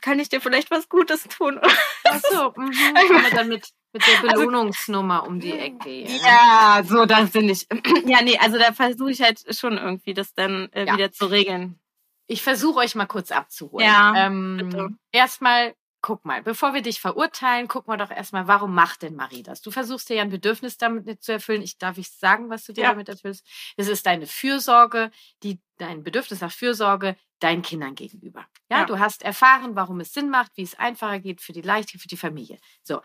kann 0.00 0.18
ich 0.18 0.28
dir 0.28 0.40
vielleicht 0.40 0.70
was 0.70 0.88
Gutes 0.88 1.24
tun? 1.24 1.60
Ach 2.04 2.20
so, 2.30 2.52
mhm. 2.56 2.72
aber 2.94 3.30
dann 3.34 3.48
mit, 3.48 3.68
mit 3.92 4.06
der 4.06 4.30
also 4.30 4.46
Belohnungsnummer 4.46 5.20
also, 5.20 5.30
um 5.30 5.40
die 5.40 5.52
Ecke. 5.52 5.90
Ja, 5.90 6.78
ja 6.78 6.82
so, 6.84 7.06
das 7.06 7.30
finde 7.30 7.52
ich. 7.52 7.66
Ja, 8.06 8.22
nee, 8.22 8.38
also 8.38 8.58
da 8.58 8.72
versuche 8.72 9.10
ich 9.10 9.22
halt 9.22 9.40
schon 9.56 9.78
irgendwie 9.78 10.14
das 10.14 10.34
dann 10.34 10.70
äh, 10.72 10.86
ja. 10.86 10.94
wieder 10.94 11.12
zu 11.12 11.26
regeln. 11.26 11.80
Ich 12.28 12.42
versuche 12.42 12.80
euch 12.80 12.94
mal 12.94 13.06
kurz 13.06 13.30
abzuholen. 13.30 13.86
Ja, 13.86 14.26
ähm, 14.26 14.98
Erstmal 15.12 15.74
guck 16.06 16.24
mal, 16.24 16.40
bevor 16.40 16.72
wir 16.72 16.82
dich 16.82 17.00
verurteilen, 17.00 17.66
gucken 17.66 17.92
wir 17.92 17.96
doch 17.96 18.12
erstmal, 18.12 18.46
warum 18.46 18.72
macht 18.72 19.02
denn 19.02 19.16
Marie 19.16 19.42
das? 19.42 19.60
Du 19.60 19.72
versuchst 19.72 20.08
dir 20.08 20.14
ja 20.14 20.22
ein 20.22 20.30
Bedürfnis 20.30 20.78
damit 20.78 21.20
zu 21.20 21.32
erfüllen. 21.32 21.62
Ich 21.62 21.78
darf 21.78 21.98
ich 21.98 22.12
sagen, 22.12 22.48
was 22.48 22.62
du 22.62 22.72
dir 22.72 22.84
ja. 22.84 22.90
damit 22.90 23.08
erfüllst? 23.08 23.44
Es 23.76 23.88
ist 23.88 24.06
deine 24.06 24.28
Fürsorge, 24.28 25.10
die 25.42 25.58
dein 25.78 26.04
Bedürfnis 26.04 26.42
nach 26.42 26.52
Fürsorge 26.52 27.16
deinen 27.40 27.62
Kindern 27.62 27.96
gegenüber. 27.96 28.46
Ja, 28.70 28.78
ja, 28.78 28.84
du 28.84 29.00
hast 29.00 29.24
erfahren, 29.24 29.74
warum 29.74 29.98
es 29.98 30.12
Sinn 30.12 30.30
macht, 30.30 30.52
wie 30.54 30.62
es 30.62 30.78
einfacher 30.78 31.18
geht 31.18 31.40
für 31.40 31.52
die 31.52 31.60
Leichte, 31.60 31.98
für 31.98 32.06
die 32.06 32.16
Familie. 32.16 32.60
So 32.84 33.02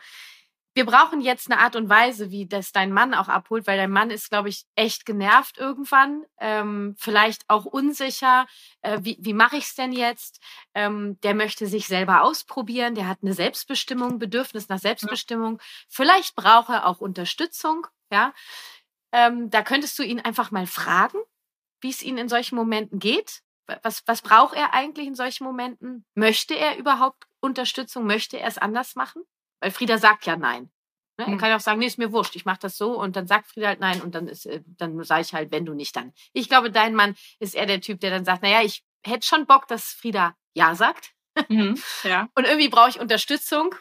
wir 0.74 0.86
brauchen 0.86 1.20
jetzt 1.20 1.52
eine 1.52 1.60
Art 1.60 1.76
und 1.76 1.90
Weise, 1.90 2.32
wie 2.32 2.48
das 2.48 2.72
dein 2.72 2.94
Mann 2.94 3.14
auch 3.14 3.28
abholt, 3.28 3.68
weil 3.68 3.78
dein 3.78 3.92
Mann 3.92 4.10
ist, 4.10 4.30
glaube 4.30 4.50
ich, 4.50 4.66
echt 4.76 5.06
genervt 5.06 5.58
irgendwann, 5.58 6.24
ähm, 6.40 6.96
vielleicht 6.98 7.44
auch 7.50 7.66
unsicher. 7.66 8.48
Äh, 8.82 9.00
wie 9.02 9.18
wie 9.20 9.34
mache 9.34 9.58
ich 9.58 9.66
es 9.66 9.76
denn 9.76 9.92
jetzt? 9.92 10.40
Ähm, 10.74 11.20
der 11.22 11.36
möchte 11.36 11.68
sich 11.68 11.88
selber 11.88 12.24
ausprobieren, 12.24 12.96
der 12.96 13.08
hat 13.08 13.20
eine 13.22 13.34
Selbstbestimmung, 13.34 14.18
Bedürfnis 14.18 14.70
nach 14.70 14.80
Selbstbestimmung. 14.80 15.60
Vielleicht 15.90 16.36
braucht 16.36 16.70
er 16.70 16.88
auch 16.88 17.02
Unterstützung. 17.02 17.88
Ja, 18.12 18.34
ähm, 19.12 19.50
da 19.50 19.62
könntest 19.64 20.00
du 20.00 20.04
ihn 20.04 20.20
einfach 20.22 20.52
mal 20.52 20.68
fragen, 20.68 21.18
wie 21.82 21.90
es 21.90 22.02
ihm 22.02 22.18
in 22.18 22.30
solchen 22.30 22.56
Momenten 22.56 23.00
geht. 23.00 23.42
Was, 23.84 24.04
was 24.06 24.22
braucht 24.22 24.56
er 24.56 24.74
eigentlich 24.74 25.08
in 25.08 25.16
solchen 25.16 25.44
Momenten? 25.46 26.06
Möchte 26.16 26.56
er 26.56 26.78
überhaupt 26.78 27.28
Unterstützung? 27.40 28.06
Möchte 28.06 28.38
er 28.40 28.48
es 28.48 28.58
anders 28.58 28.96
machen? 28.96 29.24
Weil 29.62 29.72
Frieda 29.72 29.98
sagt 29.98 30.26
ja 30.26 30.36
nein. 30.36 30.70
Ne? 31.18 31.26
Er 31.26 31.28
hm. 31.28 31.38
kann 31.38 31.50
ja 31.50 31.56
auch 31.56 31.62
sagen, 31.62 31.80
nee, 31.80 31.86
ist 31.86 31.98
mir 31.98 32.12
wurscht, 32.12 32.36
ich 32.36 32.46
mache 32.46 32.60
das 32.62 32.78
so 32.78 33.00
und 33.00 33.16
dann 33.16 33.28
sagt 33.28 33.48
Frieda 33.48 33.68
halt 33.68 33.80
nein 33.80 34.02
und 34.02 34.16
dann 34.16 34.28
ist, 34.28 34.46
äh, 34.46 34.62
dann 34.66 35.02
sage 35.04 35.22
ich 35.22 35.34
halt, 35.34 35.52
wenn 35.52 35.66
du 35.66 35.74
nicht, 35.74 35.96
dann. 35.96 36.14
Ich 36.34 36.50
glaube, 36.50 36.72
dein 36.72 36.96
Mann 36.96 37.16
ist 37.40 37.56
eher 37.56 37.66
der 37.66 37.82
Typ, 37.82 38.00
der 38.00 38.10
dann 38.10 38.26
sagt, 38.26 38.42
naja, 38.42 38.62
ich 38.64 38.84
hätte 39.06 39.26
schon 39.26 39.46
Bock, 39.46 39.68
dass 39.68 39.94
Frieda 39.94 40.36
ja 40.54 40.76
sagt. 40.76 41.12
Mhm, 41.48 41.82
ja. 42.04 42.28
Und 42.36 42.46
irgendwie 42.46 42.70
brauche 42.70 42.90
ich 42.90 43.00
Unterstützung. 43.00 43.76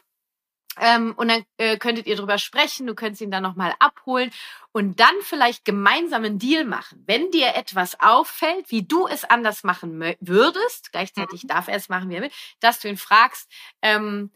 Ähm, 0.78 1.14
und 1.16 1.28
dann 1.28 1.44
äh, 1.56 1.78
könntet 1.78 2.06
ihr 2.06 2.14
drüber 2.14 2.38
sprechen, 2.38 2.86
du 2.86 2.94
könntest 2.94 3.20
ihn 3.20 3.32
dann 3.32 3.42
nochmal 3.42 3.74
abholen 3.80 4.30
und 4.70 5.00
dann 5.00 5.14
vielleicht 5.22 5.64
gemeinsam 5.64 6.24
einen 6.24 6.38
Deal 6.38 6.64
machen. 6.64 7.02
Wenn 7.06 7.30
dir 7.32 7.56
etwas 7.56 7.98
auffällt, 7.98 8.70
wie 8.70 8.86
du 8.86 9.08
es 9.08 9.24
anders 9.24 9.64
machen 9.64 10.00
würdest, 10.20 10.92
gleichzeitig 10.92 11.42
mhm. 11.42 11.48
darf 11.48 11.66
er 11.66 11.74
es 11.74 11.88
machen, 11.88 12.08
wie 12.08 12.14
er 12.14 12.22
will, 12.22 12.30
dass 12.60 12.78
du 12.78 12.88
ihn 12.88 12.96
fragst, 12.96 13.50
ähm, 13.82 14.30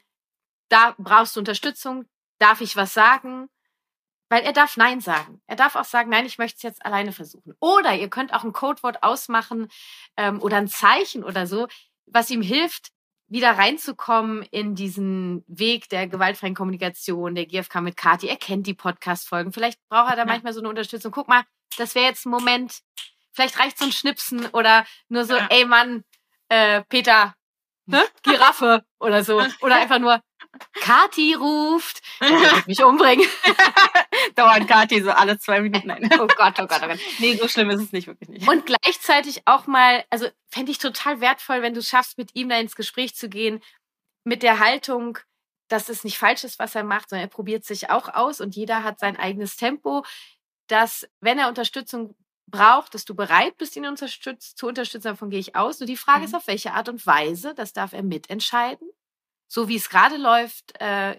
da 0.68 0.94
brauchst 0.98 1.36
du 1.36 1.40
Unterstützung, 1.40 2.06
darf 2.38 2.60
ich 2.60 2.76
was 2.76 2.94
sagen? 2.94 3.48
Weil 4.30 4.42
er 4.42 4.52
darf 4.52 4.76
Nein 4.76 5.00
sagen. 5.00 5.40
Er 5.46 5.56
darf 5.56 5.76
auch 5.76 5.84
sagen, 5.84 6.10
nein, 6.10 6.26
ich 6.26 6.38
möchte 6.38 6.56
es 6.56 6.62
jetzt 6.62 6.84
alleine 6.84 7.12
versuchen. 7.12 7.54
Oder 7.60 7.94
ihr 7.94 8.08
könnt 8.08 8.32
auch 8.32 8.42
ein 8.42 8.52
Codewort 8.52 9.02
ausmachen 9.02 9.68
ähm, 10.16 10.40
oder 10.40 10.56
ein 10.56 10.68
Zeichen 10.68 11.22
oder 11.22 11.46
so, 11.46 11.68
was 12.06 12.30
ihm 12.30 12.42
hilft, 12.42 12.90
wieder 13.28 13.52
reinzukommen 13.52 14.42
in 14.50 14.74
diesen 14.74 15.44
Weg 15.46 15.88
der 15.88 16.06
gewaltfreien 16.06 16.54
Kommunikation, 16.54 17.34
der 17.34 17.46
GFK 17.46 17.80
mit 17.80 17.96
Kati. 17.96 18.28
Er 18.28 18.36
kennt 18.36 18.66
die 18.66 18.74
Podcast-Folgen. 18.74 19.52
Vielleicht 19.52 19.78
braucht 19.88 20.10
er 20.10 20.16
da 20.16 20.22
ja. 20.22 20.26
manchmal 20.26 20.52
so 20.52 20.60
eine 20.60 20.68
Unterstützung. 20.68 21.12
Guck 21.12 21.28
mal, 21.28 21.44
das 21.76 21.94
wäre 21.94 22.06
jetzt 22.06 22.26
ein 22.26 22.30
Moment. 22.30 22.80
Vielleicht 23.32 23.58
reicht 23.58 23.78
so 23.78 23.84
ein 23.84 23.92
Schnipsen 23.92 24.46
oder 24.46 24.86
nur 25.08 25.24
so, 25.24 25.34
ja. 25.34 25.46
ey 25.50 25.64
Mann, 25.64 26.04
äh, 26.48 26.82
Peter, 26.88 27.34
ne? 27.86 28.02
Giraffe 28.22 28.84
oder 29.00 29.24
so. 29.24 29.42
Oder 29.60 29.76
einfach 29.76 29.98
nur, 29.98 30.20
Kati 30.80 31.34
ruft, 31.34 32.02
ich 32.20 32.66
mich 32.66 32.82
umbringen. 32.82 33.26
Dauert 34.34 34.68
Kati 34.68 35.02
so 35.02 35.10
alle 35.10 35.38
zwei 35.38 35.60
Minuten. 35.60 35.88
Nein. 35.88 36.08
Oh 36.18 36.26
Gott, 36.26 36.58
oh 36.60 36.66
Gott, 36.66 36.80
oh 36.82 36.86
Gott. 36.88 36.98
Nee, 37.18 37.36
so 37.36 37.48
schlimm 37.48 37.70
ist 37.70 37.82
es 37.82 37.92
nicht, 37.92 38.06
wirklich 38.06 38.28
nicht. 38.28 38.48
Und 38.48 38.66
gleichzeitig 38.66 39.42
auch 39.46 39.66
mal, 39.66 40.04
also 40.10 40.28
fände 40.48 40.70
ich 40.70 40.78
total 40.78 41.20
wertvoll, 41.20 41.62
wenn 41.62 41.74
du 41.74 41.82
schaffst, 41.82 42.18
mit 42.18 42.34
ihm 42.34 42.48
da 42.48 42.58
ins 42.58 42.76
Gespräch 42.76 43.14
zu 43.14 43.28
gehen, 43.28 43.62
mit 44.24 44.42
der 44.42 44.58
Haltung, 44.58 45.18
dass 45.68 45.88
es 45.88 46.04
nicht 46.04 46.18
falsch 46.18 46.44
ist, 46.44 46.58
was 46.58 46.74
er 46.74 46.84
macht, 46.84 47.10
sondern 47.10 47.26
er 47.26 47.30
probiert 47.30 47.64
sich 47.64 47.90
auch 47.90 48.08
aus 48.08 48.40
und 48.40 48.54
jeder 48.54 48.84
hat 48.84 48.98
sein 49.00 49.16
eigenes 49.16 49.56
Tempo, 49.56 50.04
dass, 50.68 51.06
wenn 51.20 51.38
er 51.38 51.48
Unterstützung 51.48 52.14
braucht, 52.46 52.94
dass 52.94 53.04
du 53.04 53.14
bereit 53.14 53.56
bist, 53.56 53.76
ihn 53.76 53.86
unterstützt, 53.86 54.58
zu 54.58 54.66
unterstützen, 54.66 55.08
davon 55.08 55.30
gehe 55.30 55.40
ich 55.40 55.56
aus. 55.56 55.80
Nur 55.80 55.86
die 55.86 55.96
Frage 55.96 56.20
mhm. 56.20 56.24
ist, 56.26 56.34
auf 56.34 56.46
welche 56.46 56.72
Art 56.72 56.88
und 56.88 57.04
Weise, 57.06 57.54
das 57.54 57.72
darf 57.72 57.92
er 57.92 58.02
mitentscheiden 58.02 58.88
so 59.54 59.68
wie 59.68 59.76
es 59.76 59.88
gerade 59.88 60.16
läuft, 60.16 60.80
äh, 60.80 61.16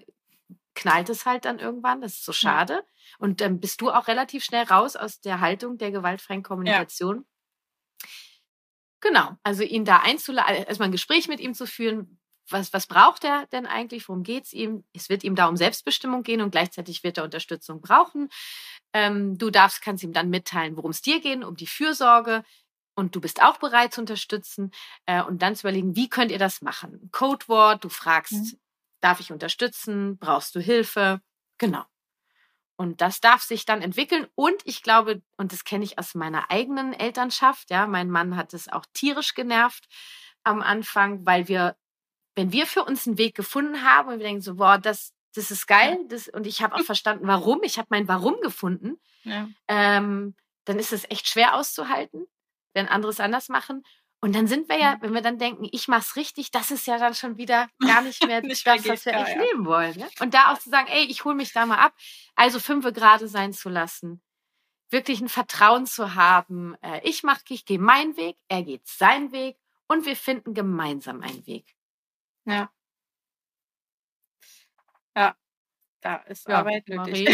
knallt 0.74 1.08
es 1.08 1.26
halt 1.26 1.46
dann 1.46 1.58
irgendwann. 1.58 2.02
Das 2.02 2.16
ist 2.16 2.26
so 2.26 2.34
schade. 2.34 2.74
Ja. 2.74 2.82
Und 3.18 3.40
dann 3.40 3.62
bist 3.62 3.80
du 3.80 3.92
auch 3.92 4.10
relativ 4.10 4.44
schnell 4.44 4.66
raus 4.66 4.98
aus 4.98 5.22
der 5.22 5.40
Haltung 5.40 5.78
der 5.78 5.92
gewaltfreien 5.92 6.44
Kommunikation. 6.44 7.20
Ja. 7.20 8.08
Genau, 9.00 9.38
also 9.44 9.64
ihn 9.64 9.86
da 9.86 10.00
einzuladen, 10.00 10.54
äh, 10.54 10.66
erstmal 10.68 10.90
ein 10.90 10.92
Gespräch 10.92 11.30
mit 11.30 11.40
ihm 11.40 11.54
zu 11.54 11.66
führen. 11.66 12.20
Was, 12.50 12.74
was 12.74 12.88
braucht 12.88 13.24
er 13.24 13.46
denn 13.54 13.66
eigentlich? 13.66 14.10
Worum 14.10 14.24
geht 14.24 14.44
es 14.44 14.54
ihm? 14.54 14.84
Es 14.94 15.08
wird 15.08 15.24
ihm 15.24 15.36
da 15.36 15.48
um 15.48 15.56
Selbstbestimmung 15.56 16.22
gehen 16.22 16.42
und 16.42 16.52
gleichzeitig 16.52 17.06
wird 17.06 17.18
er 17.18 17.24
Unterstützung 17.24 17.80
brauchen. 17.80 18.28
Ähm, 18.92 19.38
du 19.38 19.50
darfst, 19.50 19.82
kannst 19.82 20.04
ihm 20.04 20.12
dann 20.12 20.30
mitteilen, 20.30 20.76
worum 20.76 20.92
es 20.92 21.02
dir 21.02 21.22
geht, 21.22 21.44
um 21.46 21.56
die 21.56 21.68
Fürsorge, 21.68 22.44
und 22.96 23.16
du 23.16 23.22
bist 23.22 23.42
auch 23.42 23.58
bereit 23.58 23.94
zu 23.94 24.02
unterstützen 24.02 24.72
äh, 25.06 25.22
und 25.22 25.42
dann 25.42 25.56
zu 25.56 25.68
überlegen, 25.68 25.96
wie 25.96 26.10
könnt 26.10 26.32
ihr 26.32 26.40
das 26.40 26.62
machen? 26.62 27.10
Codewort, 27.12 27.84
du 27.84 27.90
fragst, 27.90 28.34
mhm. 28.34 28.60
darf 29.02 29.20
ich 29.20 29.32
unterstützen? 29.32 30.18
Brauchst 30.18 30.56
du 30.56 30.62
Hilfe? 30.62 31.22
Genau. 31.58 31.84
Und 32.78 33.02
das 33.02 33.22
darf 33.22 33.42
sich 33.42 33.66
dann 33.66 33.82
entwickeln. 33.82 34.28
Und 34.36 34.62
ich 34.66 34.82
glaube, 34.82 35.22
und 35.38 35.52
das 35.52 35.64
kenne 35.64 35.84
ich 35.84 36.00
aus 36.00 36.16
meiner 36.16 36.52
eigenen 36.52 36.94
Elternschaft, 36.94 37.70
ja, 37.70 37.88
mein 37.88 38.10
Mann 38.10 38.36
hat 38.36 38.54
es 38.54 38.68
auch 38.68 38.86
tierisch 38.94 39.34
genervt 39.34 39.86
am 40.44 40.62
Anfang, 40.62 41.26
weil 41.26 41.48
wir, 41.48 41.78
wenn 42.36 42.52
wir 42.52 42.68
für 42.68 42.84
uns 42.84 43.08
einen 43.08 43.18
Weg 43.18 43.36
gefunden 43.36 43.84
haben 43.84 44.10
und 44.10 44.20
wir 44.20 44.26
denken 44.26 44.42
so, 44.42 44.56
boah, 44.56 44.78
das, 44.78 45.14
das 45.34 45.52
ist 45.52 45.68
geil, 45.68 45.98
das, 46.10 46.28
und 46.28 46.46
ich 46.48 46.62
habe 46.62 46.76
auch 46.76 46.84
verstanden, 46.84 47.28
warum, 47.28 47.64
ich 47.64 47.78
habe 47.78 47.88
mein 47.92 48.08
Warum 48.08 48.40
gefunden, 48.42 49.00
ja. 49.24 49.48
ähm, 49.68 50.36
dann 50.66 50.78
ist 50.78 50.92
es 50.92 51.10
echt 51.10 51.28
schwer 51.28 51.56
auszuhalten 51.56 52.28
wenn 52.76 52.88
andere 52.88 53.12
es 53.12 53.20
anders 53.20 53.50
machen. 53.50 53.84
Und 54.22 54.36
dann 54.36 54.48
sind 54.48 54.70
wir 54.70 54.80
ja, 54.80 54.96
mhm. 54.96 55.02
wenn 55.02 55.14
wir 55.14 55.22
dann 55.22 55.38
denken, 55.38 55.68
ich 55.72 55.88
mach's 55.88 56.16
richtig, 56.16 56.52
das 56.52 56.72
ist 56.72 56.88
ja 56.88 56.98
dann 56.98 57.16
schon 57.16 57.38
wieder 57.38 57.68
gar 57.80 58.02
nicht 58.02 58.26
mehr 58.26 58.42
nicht 58.42 58.66
das, 58.66 58.88
was 58.88 59.06
wir 59.06 59.14
echt 59.14 59.36
ja. 59.36 59.42
leben 59.42 59.66
wollen. 59.66 59.98
Ne? 59.98 60.08
Und 60.20 60.34
da 60.34 60.52
auch 60.52 60.60
zu 60.60 60.70
sagen, 60.70 60.88
ey, 60.90 61.06
ich 61.06 61.26
hole 61.26 61.36
mich 61.36 61.54
da 61.54 61.66
mal 61.66 61.78
ab. 61.78 61.94
Also 62.36 62.60
fünfe 62.60 62.94
gerade 62.94 63.28
sein 63.28 63.54
zu 63.54 63.70
lassen. 63.70 64.22
Wirklich 64.90 65.22
ein 65.22 65.30
Vertrauen 65.30 65.86
zu 65.86 66.16
haben. 66.16 66.76
Äh, 66.82 67.02
ich 67.04 67.24
mach, 67.24 67.40
ich 67.50 67.66
gehe 67.66 67.80
meinen 67.80 68.18
Weg, 68.18 68.38
er 68.48 68.64
geht 68.64 68.88
seinen 68.88 69.32
Weg 69.32 69.58
und 69.88 70.06
wir 70.06 70.16
finden 70.16 70.54
gemeinsam 70.54 71.22
einen 71.22 71.46
Weg. 71.46 71.76
Ja. 72.46 72.72
Ja. 75.16 75.36
Da 76.06 76.18
ist 76.28 76.48
ja, 76.48 76.60
Arbeit 76.60 76.88
nötig. 76.88 77.28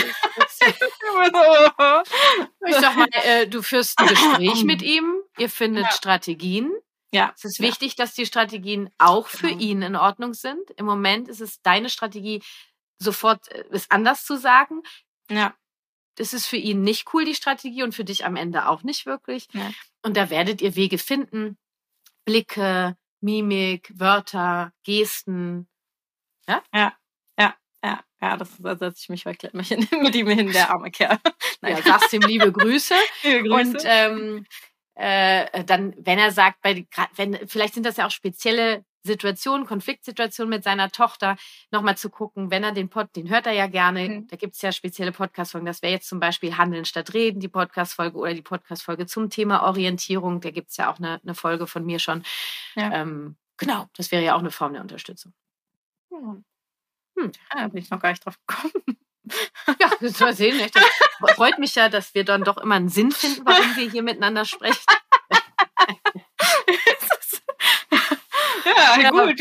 ich 2.65 2.75
sag 2.75 2.95
mal, 2.95 3.09
äh, 3.11 3.45
du 3.45 3.61
führst 3.61 3.99
ein 3.99 4.07
Gespräch 4.07 4.63
mit 4.63 4.81
ihm, 4.81 5.13
ihr 5.37 5.49
findet 5.49 5.83
ja. 5.83 5.91
Strategien. 5.91 6.71
Ja. 7.11 7.33
Es 7.35 7.43
ist 7.43 7.59
ja. 7.59 7.65
wichtig, 7.67 7.97
dass 7.97 8.13
die 8.13 8.25
Strategien 8.25 8.89
auch 8.97 9.27
für 9.27 9.49
genau. 9.49 9.59
ihn 9.59 9.81
in 9.81 9.97
Ordnung 9.97 10.33
sind. 10.33 10.71
Im 10.77 10.85
Moment 10.85 11.27
ist 11.27 11.41
es 11.41 11.61
deine 11.61 11.89
Strategie, 11.89 12.41
sofort 12.97 13.49
äh, 13.49 13.65
es 13.71 13.91
anders 13.91 14.23
zu 14.23 14.37
sagen. 14.37 14.83
Ja. 15.29 15.53
Das 16.15 16.31
ist 16.31 16.45
für 16.45 16.55
ihn 16.55 16.81
nicht 16.81 17.13
cool, 17.13 17.25
die 17.25 17.35
Strategie, 17.35 17.83
und 17.83 17.93
für 17.93 18.05
dich 18.05 18.23
am 18.23 18.37
Ende 18.37 18.69
auch 18.69 18.83
nicht 18.83 19.05
wirklich. 19.05 19.49
Ja. 19.51 19.69
Und 20.01 20.15
da 20.15 20.29
werdet 20.29 20.61
ihr 20.61 20.77
Wege 20.77 20.97
finden. 20.97 21.57
Blicke, 22.23 22.95
Mimik, 23.19 23.91
Wörter, 23.95 24.71
Gesten. 24.85 25.67
Ja? 26.47 26.63
Ja. 26.73 26.93
Ja, 27.83 27.99
ja, 28.21 28.37
das 28.37 28.57
setze 28.57 28.99
ich 28.99 29.09
mich 29.09 29.25
wirklich 29.25 29.53
mit 29.91 30.15
ihm 30.15 30.27
hin, 30.27 30.51
der 30.51 30.69
arme 30.69 30.91
Kerl. 30.91 31.17
Naja, 31.63 31.77
ja, 31.77 31.83
sagst 31.83 32.11
ihm 32.13 32.21
liebe 32.21 32.51
Grüße. 32.51 32.95
liebe 33.23 33.47
Grüße. 33.47 33.69
Und 33.69 33.83
ähm, 33.85 34.45
äh, 34.95 35.63
dann, 35.63 35.93
wenn 35.97 36.17
er 36.17 36.31
sagt, 36.31 36.61
bei, 36.61 36.87
wenn, 37.15 37.37
vielleicht 37.47 37.75
sind 37.75 37.85
das 37.85 37.97
ja 37.97 38.07
auch 38.07 38.11
spezielle 38.11 38.83
Situationen, 39.03 39.67
Konfliktsituationen 39.67 40.49
mit 40.49 40.63
seiner 40.63 40.89
Tochter, 40.91 41.37
nochmal 41.69 41.97
zu 41.97 42.09
gucken, 42.09 42.49
wenn 42.49 42.63
er 42.63 42.71
den 42.71 42.89
Pod, 42.89 43.15
den 43.15 43.29
hört 43.29 43.45
er 43.45 43.53
ja 43.53 43.67
gerne, 43.67 44.09
mhm. 44.09 44.27
da 44.27 44.37
gibt 44.37 44.55
es 44.55 44.61
ja 44.61 44.71
spezielle 44.71 45.11
Podcast-Folgen. 45.11 45.65
Das 45.65 45.81
wäre 45.81 45.93
jetzt 45.93 46.07
zum 46.07 46.19
Beispiel 46.19 46.57
Handeln 46.57 46.85
statt 46.85 47.13
Reden, 47.13 47.39
die 47.39 47.47
Podcast-Folge 47.47 48.17
oder 48.17 48.33
die 48.33 48.41
Podcast-Folge 48.41 49.05
zum 49.05 49.29
Thema 49.29 49.63
Orientierung. 49.63 50.41
Da 50.41 50.51
gibt 50.51 50.71
es 50.71 50.77
ja 50.77 50.91
auch 50.91 50.97
eine, 50.97 51.19
eine 51.21 51.35
Folge 51.35 51.67
von 51.67 51.85
mir 51.85 51.99
schon. 51.99 52.23
Ja. 52.75 52.91
Ähm, 52.91 53.35
genau, 53.57 53.87
das 53.95 54.11
wäre 54.11 54.23
ja 54.23 54.35
auch 54.35 54.39
eine 54.39 54.51
Form 54.51 54.73
der 54.73 54.81
Unterstützung. 54.81 55.33
Mhm. 56.09 56.43
Hm. 57.17 57.31
Ja, 57.53 57.61
da 57.61 57.67
bin 57.67 57.81
ich 57.81 57.89
noch 57.89 57.99
gar 57.99 58.09
nicht 58.09 58.25
drauf 58.25 58.37
gekommen. 58.47 58.73
Ja, 59.79 59.89
das 60.01 60.19
mal 60.19 60.33
sehen. 60.33 60.59
Das 61.21 61.35
freut 61.35 61.57
mich 61.57 61.75
ja, 61.75 61.87
dass 61.87 62.13
wir 62.13 62.25
dann 62.25 62.43
doch 62.43 62.57
immer 62.57 62.75
einen 62.75 62.89
Sinn 62.89 63.11
finden, 63.11 63.45
warum 63.45 63.77
wir 63.77 63.89
hier 63.89 64.03
miteinander 64.03 64.43
sprechen. 64.43 64.83
ja, 68.65 69.09
gut. 69.09 69.39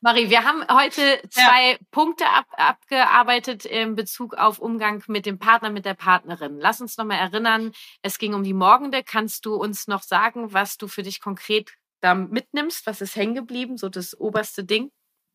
Marie, 0.00 0.30
wir 0.30 0.44
haben 0.44 0.64
heute 0.70 1.20
zwei 1.30 1.72
ja. 1.72 1.78
Punkte 1.90 2.26
ab, 2.28 2.46
abgearbeitet 2.52 3.64
in 3.64 3.96
Bezug 3.96 4.34
auf 4.34 4.60
Umgang 4.60 5.02
mit 5.08 5.26
dem 5.26 5.40
Partner, 5.40 5.70
mit 5.70 5.84
der 5.84 5.94
Partnerin. 5.94 6.58
Lass 6.60 6.80
uns 6.80 6.96
nochmal 6.96 7.18
erinnern, 7.18 7.72
es 8.02 8.18
ging 8.18 8.34
um 8.34 8.44
die 8.44 8.54
Morgende. 8.54 9.02
Kannst 9.02 9.46
du 9.46 9.54
uns 9.54 9.88
noch 9.88 10.02
sagen, 10.02 10.52
was 10.52 10.76
du 10.76 10.86
für 10.86 11.02
dich 11.02 11.20
konkret 11.20 11.72
da 12.02 12.14
mitnimmst? 12.14 12.86
Was 12.86 13.00
ist 13.00 13.16
hängen 13.16 13.34
geblieben? 13.34 13.78
So 13.78 13.88
das 13.88 14.16
oberste 14.16 14.62
Ding? 14.62 14.92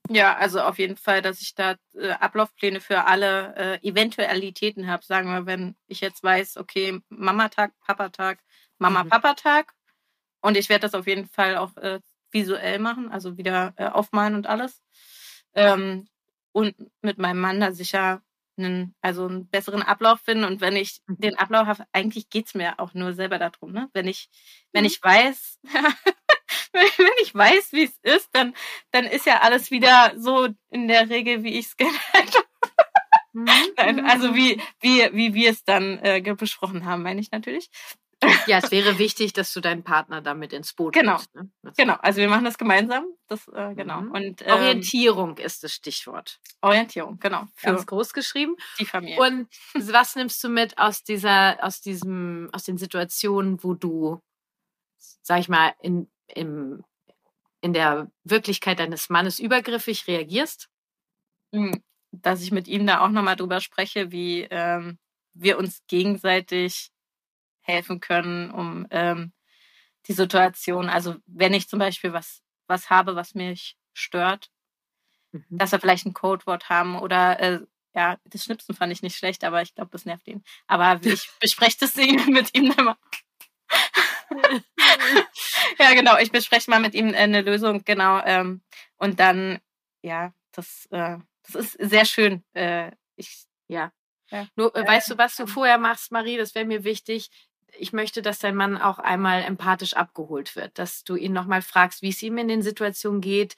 Ja, 0.10 0.36
also 0.36 0.62
auf 0.62 0.80
jeden 0.80 0.98
Fall, 0.98 1.22
dass 1.22 1.42
ich 1.42 1.56
da 1.56 1.76
äh, 1.94 2.12
Ablaufpläne 2.12 2.82
für 2.82 3.06
alle 3.06 3.56
äh, 3.56 3.88
Eventualitäten 3.88 4.88
habe. 4.88 5.06
Sagen 5.06 5.30
wir, 5.30 5.46
wenn 5.46 5.76
ich 5.88 6.02
jetzt 6.02 6.24
weiß, 6.24 6.58
okay, 6.58 7.00
Mama-Tag, 7.10 7.72
Papa-Tag, 7.86 8.40
Mama-Papa-Tag. 8.80 9.74
Und 10.42 10.58
ich 10.58 10.70
werde 10.70 10.82
das 10.82 10.96
auf 10.96 11.08
jeden 11.08 11.28
Fall 11.28 11.56
auch 11.58 11.78
äh, 11.78 12.00
visuell 12.32 12.80
machen, 12.80 13.12
also 13.12 13.38
wieder 13.38 13.74
äh, 13.78 13.86
aufmalen 13.86 14.36
und 14.36 14.48
alles. 14.48 14.82
Ähm, 15.54 16.08
und 16.52 16.76
mit 17.02 17.18
meinem 17.18 17.40
Mann 17.40 17.60
da 17.60 17.72
sicher 17.72 18.22
einen, 18.58 18.96
also 19.02 19.28
einen 19.28 19.48
besseren 19.50 19.82
Ablauf 19.82 20.20
finden. 20.22 20.44
Und 20.44 20.62
wenn 20.62 20.76
ich 20.76 21.02
mhm. 21.08 21.18
den 21.18 21.38
Ablauf 21.38 21.68
habe, 21.68 21.86
eigentlich 21.92 22.30
geht's 22.30 22.54
mir 22.54 22.80
auch 22.80 22.94
nur 22.94 23.14
selber 23.14 23.40
darum. 23.40 23.72
Ne? 23.72 23.90
Wenn 23.94 24.08
ich, 24.08 24.30
wenn 24.72 24.84
mhm. 24.84 24.88
ich 24.88 25.02
weiß, 25.02 25.60
wenn 26.98 27.14
ich 27.22 27.34
weiß, 27.34 27.74
wie 27.74 27.84
es 27.84 27.98
ist, 28.02 28.30
dann, 28.34 28.54
dann 28.92 29.06
ist 29.06 29.26
ja 29.26 29.42
alles 29.42 29.72
wieder 29.72 30.14
so 30.18 30.48
in 30.70 30.88
der 30.88 31.10
Regel, 31.10 31.44
wie 31.44 31.58
ich 31.60 31.68
es 31.68 31.78
gerne 31.78 31.98
hätte. 32.14 32.40
Mhm. 33.34 34.06
also 34.06 34.36
wie, 34.36 34.62
wie, 34.82 35.10
wie 35.14 35.34
wir 35.34 35.52
es 35.52 35.64
dann 35.64 36.00
äh, 36.00 36.22
besprochen 36.38 36.86
haben, 36.86 37.04
meine 37.04 37.22
ich 37.22 37.32
natürlich. 37.32 37.70
Ja, 38.46 38.60
es 38.60 38.70
wäre 38.70 39.00
wichtig, 39.00 39.34
dass 39.34 39.52
du 39.52 39.62
deinen 39.62 39.84
Partner 39.84 40.22
damit 40.22 40.54
ins 40.54 40.74
Boot 40.74 40.94
genau. 40.94 41.14
Nimmst, 41.14 41.34
ne? 41.34 41.50
Genau, 41.76 41.96
also 42.02 42.20
wir 42.20 42.30
machen 42.30 42.46
das 42.46 42.58
gemeinsam. 42.58 43.06
Das, 43.28 43.48
äh, 43.48 43.74
genau. 43.74 44.02
Mhm. 44.02 44.12
Und, 44.12 44.42
ähm, 44.44 44.52
Orientierung 44.52 45.38
ist 45.38 45.64
das 45.64 45.74
Stichwort. 45.74 46.40
Orientierung, 46.62 47.18
genau. 47.20 47.46
Für 47.56 47.68
Ganz 47.68 47.86
groß 47.88 48.14
geschrieben. 48.14 48.56
Die 48.80 48.86
Familie. 48.86 49.20
Und 49.20 49.48
was 49.74 50.16
nimmst 50.16 50.44
du 50.44 50.50
mit 50.50 50.78
aus 50.78 51.04
dieser, 51.04 51.64
aus 51.64 51.82
diesem, 51.82 52.50
aus 52.54 52.64
den 52.64 52.78
Situationen, 52.78 53.64
wo 53.64 53.74
du, 53.74 54.22
sag 55.24 55.40
ich 55.40 55.50
mal, 55.50 55.74
in, 55.82 56.08
im, 56.36 56.84
in 57.62 57.74
der 57.74 58.12
Wirklichkeit 58.24 58.80
deines 58.80 59.10
Mannes 59.10 59.39
übergriffig 59.39 60.08
reagierst? 60.08 60.70
Hm, 61.54 61.84
dass 62.12 62.41
ich 62.41 62.52
mit 62.52 62.67
ihm 62.67 62.86
da 62.86 63.02
auch 63.02 63.10
nochmal 63.10 63.36
drüber 63.36 63.62
spreche, 63.62 64.12
wie 64.12 64.48
ähm, 64.50 65.00
wir 65.34 65.58
uns 65.58 65.84
gegenseitig 65.88 66.91
helfen 67.62 68.00
können, 68.00 68.52
um 68.52 68.88
ähm, 68.89 69.34
die 70.08 70.13
Situation, 70.13 70.89
also 70.89 71.15
wenn 71.26 71.54
ich 71.54 71.70
zum 71.70 71.80
Beispiel 71.80 72.12
was, 72.12 72.41
was 72.67 72.89
habe, 72.89 73.15
was 73.15 73.36
mich 73.36 73.78
stört, 73.94 74.50
mhm. 75.32 75.46
dass 75.50 75.72
wir 75.72 75.80
vielleicht 75.80 76.06
ein 76.06 76.13
Codewort 76.13 76.70
haben 76.70 76.98
oder 76.98 77.39
äh, 77.39 77.60
ja, 77.94 78.17
das 78.26 78.46
Schnipsen 78.46 78.74
fand 78.74 78.91
ich 78.94 79.02
nicht 79.02 79.17
schlecht, 79.17 79.44
aber 79.44 79.62
ich 79.62 79.76
glaube, 79.76 79.91
das 79.91 80.06
nervt 80.06 80.28
ihn. 80.28 80.44
Aber 80.67 81.00
ich 81.04 81.30
bespreche 81.39 81.78
das 81.80 81.96
mit 82.28 82.56
ihm 82.56 82.72
immer. 82.72 82.98
Ja, 85.80 85.94
genau, 85.94 86.17
ich 86.17 86.32
bespreche 86.32 86.70
mal 86.70 86.80
mit 86.80 86.94
ihm 86.94 87.13
äh, 87.13 87.17
eine 87.17 87.41
Lösung, 87.41 87.84
genau. 87.84 88.22
Ähm, 88.26 88.62
und 88.98 89.20
dann, 89.20 89.60
ja, 90.02 90.34
das, 90.52 90.88
äh, 90.91 91.17
das 91.44 91.56
ist 91.56 91.78
sehr 91.80 92.06
schön. 92.06 92.44
Äh, 92.54 92.91
ich, 93.15 93.46
ja. 93.67 93.91
ja. 94.30 94.48
Nur, 94.56 94.76
äh, 94.76 94.88
weißt 94.88 95.12
du, 95.12 95.17
was 95.17 95.36
du 95.36 95.48
vorher 95.48 95.78
machst, 95.78 96.12
Marie? 96.12 96.38
Das 96.38 96.56
wäre 96.56 96.65
mir 96.65 96.84
wichtig 96.84 97.30
ich 97.78 97.94
möchte, 97.94 98.22
dass 98.22 98.39
dein 98.39 98.56
Mann 98.56 98.78
auch 98.78 99.00
einmal 99.00 99.44
empathisch 99.44 99.94
abgeholt 99.94 100.56
wird, 100.56 100.78
dass 100.78 101.04
du 101.04 101.15
ihn 101.15 101.34
nochmal 101.34 101.62
fragst, 101.62 102.02
wie 102.02 102.10
es 102.10 102.22
ihm 102.22 102.38
in 102.38 102.48
den 102.48 102.62
Situationen 102.62 103.22
geht. 103.22 103.56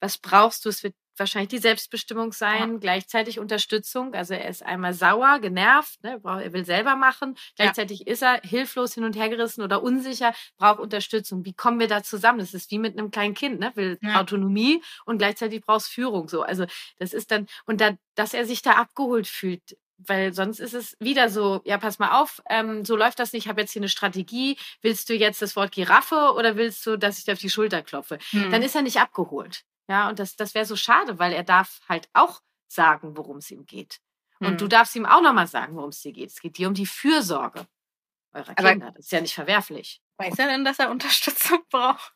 Was 0.00 0.18
brauchst 0.18 0.64
du? 0.64 0.68
Es 0.68 0.82
wird 0.82 0.94
wahrscheinlich 1.18 1.48
die 1.48 1.58
Selbstbestimmung 1.58 2.32
sein, 2.32 2.72
ja. 2.72 2.78
gleichzeitig 2.78 3.38
Unterstützung. 3.38 4.14
Also 4.14 4.34
er 4.34 4.48
ist 4.48 4.64
einmal 4.64 4.94
sauer, 4.94 5.38
genervt, 5.40 6.02
ne, 6.02 6.20
er 6.24 6.52
will 6.52 6.64
selber 6.64 6.96
machen. 6.96 7.36
Gleichzeitig 7.56 8.00
ja. 8.00 8.12
ist 8.12 8.22
er 8.22 8.40
hilflos 8.42 8.94
hin 8.94 9.04
und 9.04 9.16
her 9.16 9.28
gerissen 9.28 9.62
oder 9.62 9.82
unsicher, 9.82 10.32
braucht 10.56 10.80
Unterstützung. 10.80 11.44
Wie 11.44 11.54
kommen 11.54 11.80
wir 11.80 11.88
da 11.88 12.02
zusammen? 12.02 12.38
Das 12.38 12.54
ist 12.54 12.70
wie 12.70 12.78
mit 12.78 12.98
einem 12.98 13.10
kleinen 13.10 13.34
Kind, 13.34 13.60
ne? 13.60 13.72
will 13.74 13.98
ja. 14.02 14.20
Autonomie 14.20 14.82
und 15.04 15.18
gleichzeitig 15.18 15.62
brauchst 15.62 15.88
Führung. 15.88 16.28
So, 16.28 16.42
also 16.42 16.66
das 16.98 17.12
ist 17.12 17.30
dann 17.30 17.46
und 17.66 17.80
da, 17.80 17.96
dass 18.14 18.34
er 18.34 18.44
sich 18.44 18.62
da 18.62 18.72
abgeholt 18.72 19.26
fühlt 19.26 19.76
weil 19.98 20.32
sonst 20.32 20.60
ist 20.60 20.74
es 20.74 20.96
wieder 21.00 21.28
so, 21.28 21.60
ja, 21.64 21.76
pass 21.76 21.98
mal 21.98 22.20
auf, 22.20 22.40
ähm, 22.48 22.84
so 22.84 22.96
läuft 22.96 23.18
das 23.18 23.32
nicht, 23.32 23.44
ich 23.44 23.48
habe 23.48 23.60
jetzt 23.60 23.72
hier 23.72 23.80
eine 23.80 23.88
Strategie, 23.88 24.56
willst 24.80 25.08
du 25.08 25.14
jetzt 25.14 25.42
das 25.42 25.56
Wort 25.56 25.72
Giraffe 25.72 26.34
oder 26.36 26.56
willst 26.56 26.86
du, 26.86 26.96
dass 26.96 27.18
ich 27.18 27.24
dir 27.24 27.32
auf 27.32 27.38
die 27.38 27.50
Schulter 27.50 27.82
klopfe? 27.82 28.18
Hm. 28.30 28.50
Dann 28.50 28.62
ist 28.62 28.76
er 28.76 28.82
nicht 28.82 29.00
abgeholt. 29.00 29.64
Ja, 29.88 30.08
und 30.08 30.18
das, 30.18 30.36
das 30.36 30.54
wäre 30.54 30.66
so 30.66 30.76
schade, 30.76 31.18
weil 31.18 31.32
er 31.32 31.44
darf 31.44 31.80
halt 31.88 32.08
auch 32.12 32.40
sagen, 32.66 33.16
worum 33.16 33.38
es 33.38 33.50
ihm 33.50 33.64
geht. 33.64 34.00
Und 34.40 34.50
hm. 34.50 34.58
du 34.58 34.68
darfst 34.68 34.94
ihm 34.94 35.06
auch 35.06 35.22
nochmal 35.22 35.46
sagen, 35.46 35.74
worum 35.76 35.90
es 35.90 36.00
dir 36.00 36.12
geht. 36.12 36.30
Es 36.30 36.40
geht 36.40 36.58
dir 36.58 36.68
um 36.68 36.74
die 36.74 36.86
Fürsorge 36.86 37.66
eurer 38.32 38.52
Aber 38.56 38.70
Kinder. 38.70 38.92
Das 38.92 39.06
ist 39.06 39.12
ja 39.12 39.20
nicht 39.20 39.34
verwerflich. 39.34 40.00
Weiß 40.18 40.38
er 40.38 40.48
denn, 40.48 40.64
dass 40.64 40.78
er 40.78 40.90
Unterstützung 40.90 41.60
braucht? 41.70 42.12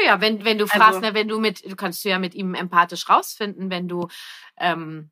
naja, 0.00 0.20
wenn, 0.20 0.44
wenn 0.44 0.58
du 0.58 0.66
fragst, 0.66 0.96
also, 0.96 1.00
ne, 1.00 1.14
wenn 1.14 1.28
du 1.28 1.38
mit, 1.38 1.64
du 1.64 1.76
kannst 1.76 2.04
du 2.04 2.08
ja 2.08 2.18
mit 2.18 2.34
ihm 2.34 2.54
empathisch 2.54 3.08
rausfinden, 3.08 3.70
wenn 3.70 3.88
du 3.88 4.08
ähm, 4.58 5.10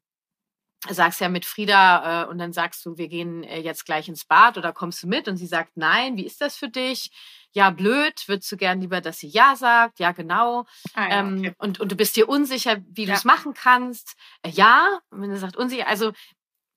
sagst 0.89 1.21
ja 1.21 1.29
mit 1.29 1.45
Frieda 1.47 2.25
äh, 2.25 2.27
und 2.27 2.39
dann 2.39 2.53
sagst 2.53 2.85
du, 2.85 2.99
wir 2.99 3.09
gehen 3.09 3.43
äh, 3.45 3.61
jetzt 3.61 3.87
gleich 3.87 4.09
ins 4.09 4.25
Bad 4.25 4.59
oder 4.59 4.73
kommst 4.73 5.03
du 5.03 5.07
mit? 5.07 5.29
Und 5.29 5.37
sie 5.37 5.47
sagt, 5.47 5.77
nein, 5.77 6.17
wie 6.17 6.27
ist 6.27 6.41
das 6.41 6.57
für 6.57 6.69
dich? 6.69 7.11
Ja, 7.55 7.71
blöd, 7.71 8.27
würdest 8.27 8.51
du 8.51 8.57
gern 8.57 8.81
lieber, 8.81 9.01
dass 9.01 9.21
sie 9.21 9.29
ja 9.29 9.55
sagt? 9.55 10.01
Ja, 10.01 10.11
genau. 10.11 10.67
Ah, 10.95 11.09
ja, 11.09 11.21
ähm, 11.21 11.39
okay. 11.39 11.55
und, 11.59 11.81
und 11.81 11.93
du 11.93 11.97
bist 11.97 12.17
dir 12.17 12.29
unsicher, 12.29 12.79
wie 12.89 13.05
ja. 13.05 13.13
du 13.13 13.13
es 13.13 13.25
machen 13.25 13.55
kannst? 13.55 14.17
Äh, 14.43 14.51
ja, 14.51 14.99
und 15.11 15.23
wenn 15.23 15.31
er 15.31 15.39
sagt 15.39 15.57
unsicher, 15.57 15.87
also 15.87 16.13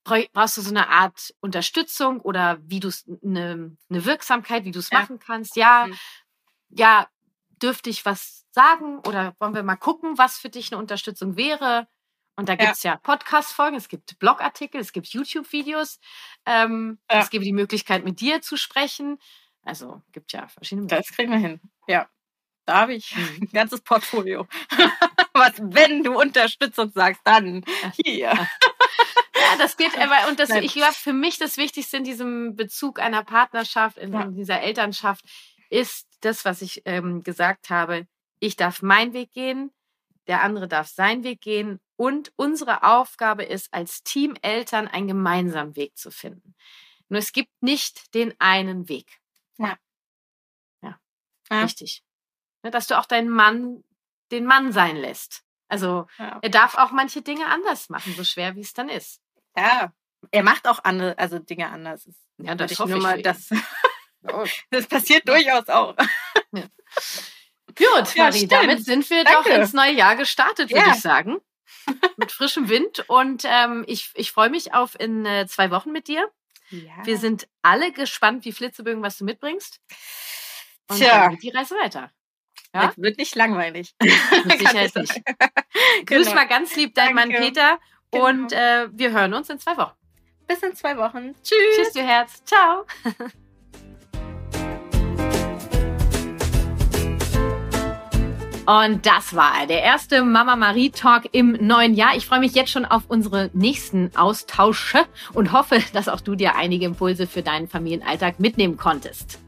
brauchst 0.03 0.57
du 0.57 0.61
so 0.61 0.69
eine 0.69 0.87
Art 0.89 1.33
Unterstützung 1.41 2.21
oder 2.21 2.59
wie 2.61 2.79
du 2.79 2.87
es, 2.89 3.05
eine, 3.23 3.75
eine 3.89 4.05
Wirksamkeit, 4.05 4.65
wie 4.65 4.71
du 4.71 4.79
es 4.79 4.91
ja. 4.91 4.99
machen 4.99 5.19
kannst? 5.19 5.55
Ja, 5.55 5.87
mhm. 5.87 5.97
ja, 6.69 7.07
dürfte 7.61 7.89
ich 7.89 8.05
was 8.05 8.45
sagen 8.51 8.99
oder 8.99 9.35
wollen 9.39 9.55
wir 9.55 9.63
mal 9.63 9.75
gucken, 9.75 10.17
was 10.17 10.37
für 10.37 10.49
dich 10.49 10.71
eine 10.71 10.79
Unterstützung 10.79 11.37
wäre? 11.37 11.87
Und 12.35 12.49
da 12.49 12.55
gibt's 12.55 12.83
ja, 12.83 12.93
ja 12.93 12.97
Podcast-Folgen, 12.97 13.75
es 13.75 13.89
gibt 13.89 14.19
Blogartikel, 14.19 14.79
es 14.79 14.91
gibt 14.91 15.07
YouTube-Videos, 15.07 15.99
ähm, 16.45 16.99
es 17.07 17.31
gibt 17.31 17.43
die 17.43 17.51
Möglichkeit, 17.51 18.05
mit 18.05 18.21
dir 18.21 18.43
zu 18.43 18.57
sprechen. 18.57 19.17
Also 19.67 20.01
gibt 20.13 20.31
ja 20.31 20.47
verschiedene 20.47 20.87
Das 20.87 21.09
kriegen 21.09 21.31
wir 21.31 21.39
hin. 21.39 21.59
Ja. 21.87 22.07
Da 22.65 22.81
habe 22.81 22.95
ich 22.95 23.15
mhm. 23.15 23.43
ein 23.43 23.49
ganzes 23.53 23.81
Portfolio. 23.81 24.47
Was, 25.33 25.53
wenn 25.57 26.03
du 26.03 26.19
Unterstützung 26.19 26.91
sagst, 26.93 27.21
dann 27.23 27.63
hier. 28.03 28.33
Ja, 29.47 29.57
das 29.57 29.77
geht 29.77 29.97
aber, 29.99 30.29
und 30.29 30.39
das, 30.39 30.49
ich 30.49 30.73
glaube, 30.73 30.93
für 30.93 31.13
mich 31.13 31.37
das 31.37 31.57
Wichtigste 31.57 31.97
in 31.97 32.03
diesem 32.03 32.55
Bezug 32.55 32.99
einer 32.99 33.23
Partnerschaft, 33.23 33.97
in, 33.97 34.13
ja. 34.13 34.25
dieser 34.25 34.61
Elternschaft, 34.61 35.23
ist 35.69 36.07
das, 36.21 36.45
was 36.45 36.61
ich 36.61 36.81
ähm, 36.85 37.23
gesagt 37.23 37.69
habe. 37.69 38.07
Ich 38.39 38.55
darf 38.55 38.81
meinen 38.81 39.13
Weg 39.13 39.31
gehen, 39.31 39.71
der 40.27 40.41
andere 40.43 40.67
darf 40.67 40.87
seinen 40.87 41.23
Weg 41.23 41.41
gehen 41.41 41.79
und 41.95 42.31
unsere 42.35 42.83
Aufgabe 42.83 43.43
ist, 43.43 43.73
als 43.73 44.03
Team 44.03 44.35
Eltern 44.41 44.87
einen 44.87 45.07
gemeinsamen 45.07 45.75
Weg 45.75 45.97
zu 45.97 46.11
finden. 46.11 46.55
Nur 47.09 47.19
es 47.19 47.31
gibt 47.31 47.51
nicht 47.61 48.13
den 48.13 48.33
einen 48.39 48.89
Weg. 48.89 49.19
Ja. 49.57 49.77
Ja. 50.81 50.99
ja. 51.51 51.61
Richtig. 51.63 52.03
Ne, 52.63 52.71
dass 52.71 52.87
du 52.87 52.97
auch 52.97 53.05
deinen 53.05 53.29
Mann 53.29 53.83
den 54.31 54.45
Mann 54.45 54.71
sein 54.71 54.97
lässt. 54.97 55.43
Also 55.69 56.07
ja. 56.17 56.39
er 56.41 56.49
darf 56.49 56.75
auch 56.75 56.91
manche 56.91 57.21
Dinge 57.21 57.47
anders 57.47 57.89
machen, 57.89 58.13
so 58.15 58.23
schwer 58.23 58.55
wie 58.55 58.61
es 58.61 58.73
dann 58.73 58.89
ist. 58.89 59.21
Ja, 59.55 59.91
er 60.31 60.43
macht 60.43 60.67
auch 60.67 60.83
andere, 60.83 61.17
also 61.17 61.39
Dinge 61.39 61.69
anders. 61.69 62.09
Ja, 62.37 62.55
das 62.55 62.71
ich 62.71 62.79
hoffe 62.79 62.91
nur 62.91 63.01
mal, 63.01 63.21
das, 63.21 63.49
das 64.69 64.87
passiert 64.87 65.27
durchaus 65.27 65.67
auch. 65.69 65.95
Ja. 66.51 66.63
Gut, 67.75 68.15
ja, 68.15 68.23
Marie, 68.23 68.47
damit 68.47 68.85
sind 68.85 69.09
wir 69.09 69.23
Danke. 69.23 69.49
doch 69.49 69.55
ins 69.57 69.73
neue 69.73 69.91
Jahr 69.91 70.15
gestartet, 70.15 70.71
würde 70.71 70.87
ja. 70.87 70.93
ich 70.93 71.01
sagen 71.01 71.41
mit 72.17 72.31
frischem 72.31 72.69
Wind. 72.69 73.05
Und 73.07 73.43
ähm, 73.45 73.83
ich, 73.87 74.11
ich 74.15 74.31
freue 74.31 74.49
mich 74.49 74.73
auf 74.73 74.99
in 74.99 75.25
äh, 75.25 75.47
zwei 75.47 75.71
Wochen 75.71 75.91
mit 75.91 76.07
dir. 76.07 76.29
Ja. 76.69 77.05
Wir 77.05 77.17
sind 77.17 77.47
alle 77.61 77.91
gespannt, 77.91 78.45
wie 78.45 78.51
Flitzebögen, 78.51 79.01
was 79.01 79.17
du 79.17 79.25
mitbringst. 79.25 79.79
Und 80.89 80.97
Tja. 80.97 81.19
dann 81.19 81.31
geht 81.31 81.43
die 81.43 81.57
Reise 81.57 81.75
weiter. 81.75 82.11
Ja? 82.73 82.93
Wird 82.97 83.17
nicht 83.17 83.35
langweilig. 83.35 83.95
Mit 84.01 84.11
Sicherheit 84.59 84.95
nicht. 84.95 85.21
Grüß 86.05 86.27
genau. 86.27 86.35
mal 86.35 86.47
ganz 86.47 86.75
lieb 86.75 86.95
deinen 86.95 87.15
Mann 87.15 87.29
Peter. 87.29 87.79
Genau. 88.11 88.27
Und 88.27 88.51
äh, 88.53 88.87
wir 88.91 89.11
hören 89.11 89.33
uns 89.33 89.49
in 89.49 89.59
zwei 89.59 89.77
Wochen. 89.77 89.95
Bis 90.47 90.63
in 90.63 90.75
zwei 90.75 90.97
Wochen. 90.97 91.35
Tschüss. 91.43 91.75
Tschüss, 91.75 91.93
du 91.93 92.01
Herz. 92.01 92.43
Ciao. 92.45 92.85
Und 98.67 99.05
das 99.05 99.33
war 99.33 99.65
der 99.65 99.81
erste 99.81 100.23
Mama 100.23 100.57
Marie 100.57 100.89
Talk 100.89 101.29
im 101.31 101.53
neuen 101.53 101.93
Jahr. 101.93 102.17
Ich 102.17 102.25
freue 102.25 102.41
mich 102.41 102.53
jetzt 102.53 102.69
schon 102.69 102.83
auf 102.83 103.03
unsere 103.07 103.49
nächsten 103.53 104.11
Austausche 104.17 105.05
und 105.33 105.53
hoffe, 105.53 105.81
dass 105.93 106.09
auch 106.09 106.19
du 106.19 106.35
dir 106.35 106.57
einige 106.57 106.85
Impulse 106.85 107.27
für 107.27 107.41
deinen 107.41 107.69
Familienalltag 107.69 108.41
mitnehmen 108.41 108.75
konntest. 108.75 109.39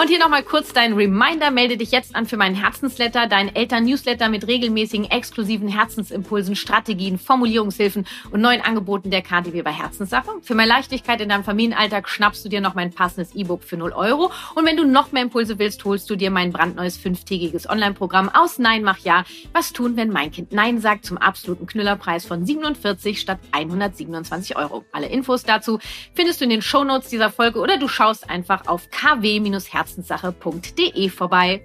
Und 0.00 0.06
hier 0.06 0.20
nochmal 0.20 0.44
kurz 0.44 0.72
dein 0.72 0.92
Reminder. 0.92 1.50
Melde 1.50 1.76
dich 1.76 1.90
jetzt 1.90 2.14
an 2.14 2.24
für 2.24 2.36
meinen 2.36 2.54
Herzensletter, 2.54 3.26
dein 3.26 3.52
Eltern-Newsletter 3.52 4.28
mit 4.28 4.46
regelmäßigen, 4.46 5.10
exklusiven 5.10 5.66
Herzensimpulsen, 5.66 6.54
Strategien, 6.54 7.18
Formulierungshilfen 7.18 8.06
und 8.30 8.40
neuen 8.40 8.60
Angeboten 8.60 9.10
der 9.10 9.22
KDW 9.22 9.62
bei 9.62 9.72
Herzenssache. 9.72 10.30
Für 10.42 10.54
mehr 10.54 10.66
Leichtigkeit 10.66 11.20
in 11.20 11.28
deinem 11.28 11.42
Familienalltag 11.42 12.08
schnappst 12.08 12.44
du 12.44 12.48
dir 12.48 12.60
noch 12.60 12.76
mein 12.76 12.92
passendes 12.92 13.34
E-Book 13.34 13.64
für 13.64 13.76
0 13.76 13.90
Euro. 13.90 14.30
Und 14.54 14.64
wenn 14.66 14.76
du 14.76 14.86
noch 14.86 15.10
mehr 15.10 15.24
Impulse 15.24 15.58
willst, 15.58 15.84
holst 15.84 16.08
du 16.08 16.14
dir 16.14 16.30
mein 16.30 16.52
brandneues 16.52 16.96
fünftägiges 16.96 17.68
Online-Programm 17.68 18.28
aus 18.28 18.60
Nein, 18.60 18.84
mach 18.84 18.98
ja. 18.98 19.24
Was 19.52 19.72
tun, 19.72 19.96
wenn 19.96 20.10
mein 20.10 20.30
Kind 20.30 20.52
Nein 20.52 20.80
sagt 20.80 21.06
zum 21.06 21.18
absoluten 21.18 21.66
Knüllerpreis 21.66 22.24
von 22.24 22.46
47 22.46 23.18
statt 23.20 23.40
127 23.50 24.56
Euro. 24.56 24.84
Alle 24.92 25.08
Infos 25.08 25.42
dazu 25.42 25.80
findest 26.14 26.40
du 26.40 26.44
in 26.44 26.50
den 26.50 26.62
Shownotes 26.62 27.08
dieser 27.08 27.30
Folge 27.30 27.58
oder 27.58 27.78
du 27.78 27.88
schaust 27.88 28.30
einfach 28.30 28.68
auf 28.68 28.90
kw-herz 28.90 29.87
herzenssache.de 29.88 31.08
vorbei. 31.08 31.62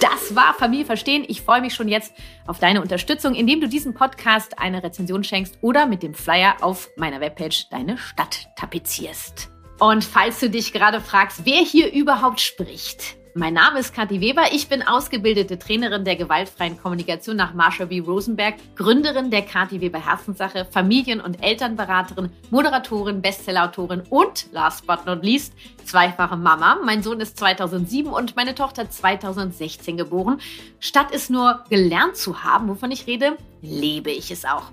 Das 0.00 0.34
war 0.34 0.54
Familie 0.54 0.84
verstehen. 0.84 1.24
Ich 1.28 1.42
freue 1.42 1.60
mich 1.60 1.74
schon 1.74 1.88
jetzt 1.88 2.12
auf 2.46 2.58
deine 2.58 2.82
Unterstützung, 2.82 3.34
indem 3.34 3.60
du 3.60 3.68
diesem 3.68 3.94
Podcast 3.94 4.58
eine 4.58 4.82
Rezension 4.82 5.22
schenkst 5.22 5.58
oder 5.60 5.86
mit 5.86 6.02
dem 6.02 6.14
Flyer 6.14 6.56
auf 6.60 6.88
meiner 6.96 7.20
Webpage 7.20 7.68
deine 7.70 7.98
Stadt 7.98 8.48
tapezierst. 8.56 9.50
Und 9.78 10.04
falls 10.04 10.40
du 10.40 10.50
dich 10.50 10.72
gerade 10.72 11.00
fragst, 11.00 11.44
wer 11.44 11.58
hier 11.58 11.92
überhaupt 11.92 12.40
spricht, 12.40 13.16
mein 13.34 13.54
Name 13.54 13.78
ist 13.78 13.94
Kathi 13.94 14.20
Weber. 14.20 14.42
Ich 14.52 14.68
bin 14.68 14.82
ausgebildete 14.82 15.58
Trainerin 15.58 16.04
der 16.04 16.16
gewaltfreien 16.16 16.80
Kommunikation 16.80 17.36
nach 17.36 17.54
Marsha 17.54 17.86
B. 17.86 18.00
Rosenberg, 18.00 18.56
Gründerin 18.76 19.30
der 19.30 19.42
Kathi 19.42 19.80
Weber 19.80 20.04
Herzenssache, 20.04 20.66
Familien- 20.70 21.20
und 21.20 21.42
Elternberaterin, 21.42 22.30
Moderatorin, 22.50 23.22
Bestsellerautorin 23.22 24.02
und 24.10 24.52
last 24.52 24.86
but 24.86 25.06
not 25.06 25.24
least 25.24 25.54
zweifache 25.84 26.36
Mama. 26.36 26.78
Mein 26.84 27.02
Sohn 27.02 27.20
ist 27.20 27.38
2007 27.38 28.12
und 28.12 28.36
meine 28.36 28.54
Tochter 28.54 28.90
2016 28.90 29.96
geboren. 29.96 30.40
Statt 30.78 31.08
es 31.12 31.30
nur 31.30 31.64
gelernt 31.70 32.16
zu 32.16 32.44
haben, 32.44 32.68
wovon 32.68 32.90
ich 32.90 33.06
rede, 33.06 33.38
lebe 33.62 34.10
ich 34.10 34.30
es 34.30 34.44
auch. 34.44 34.72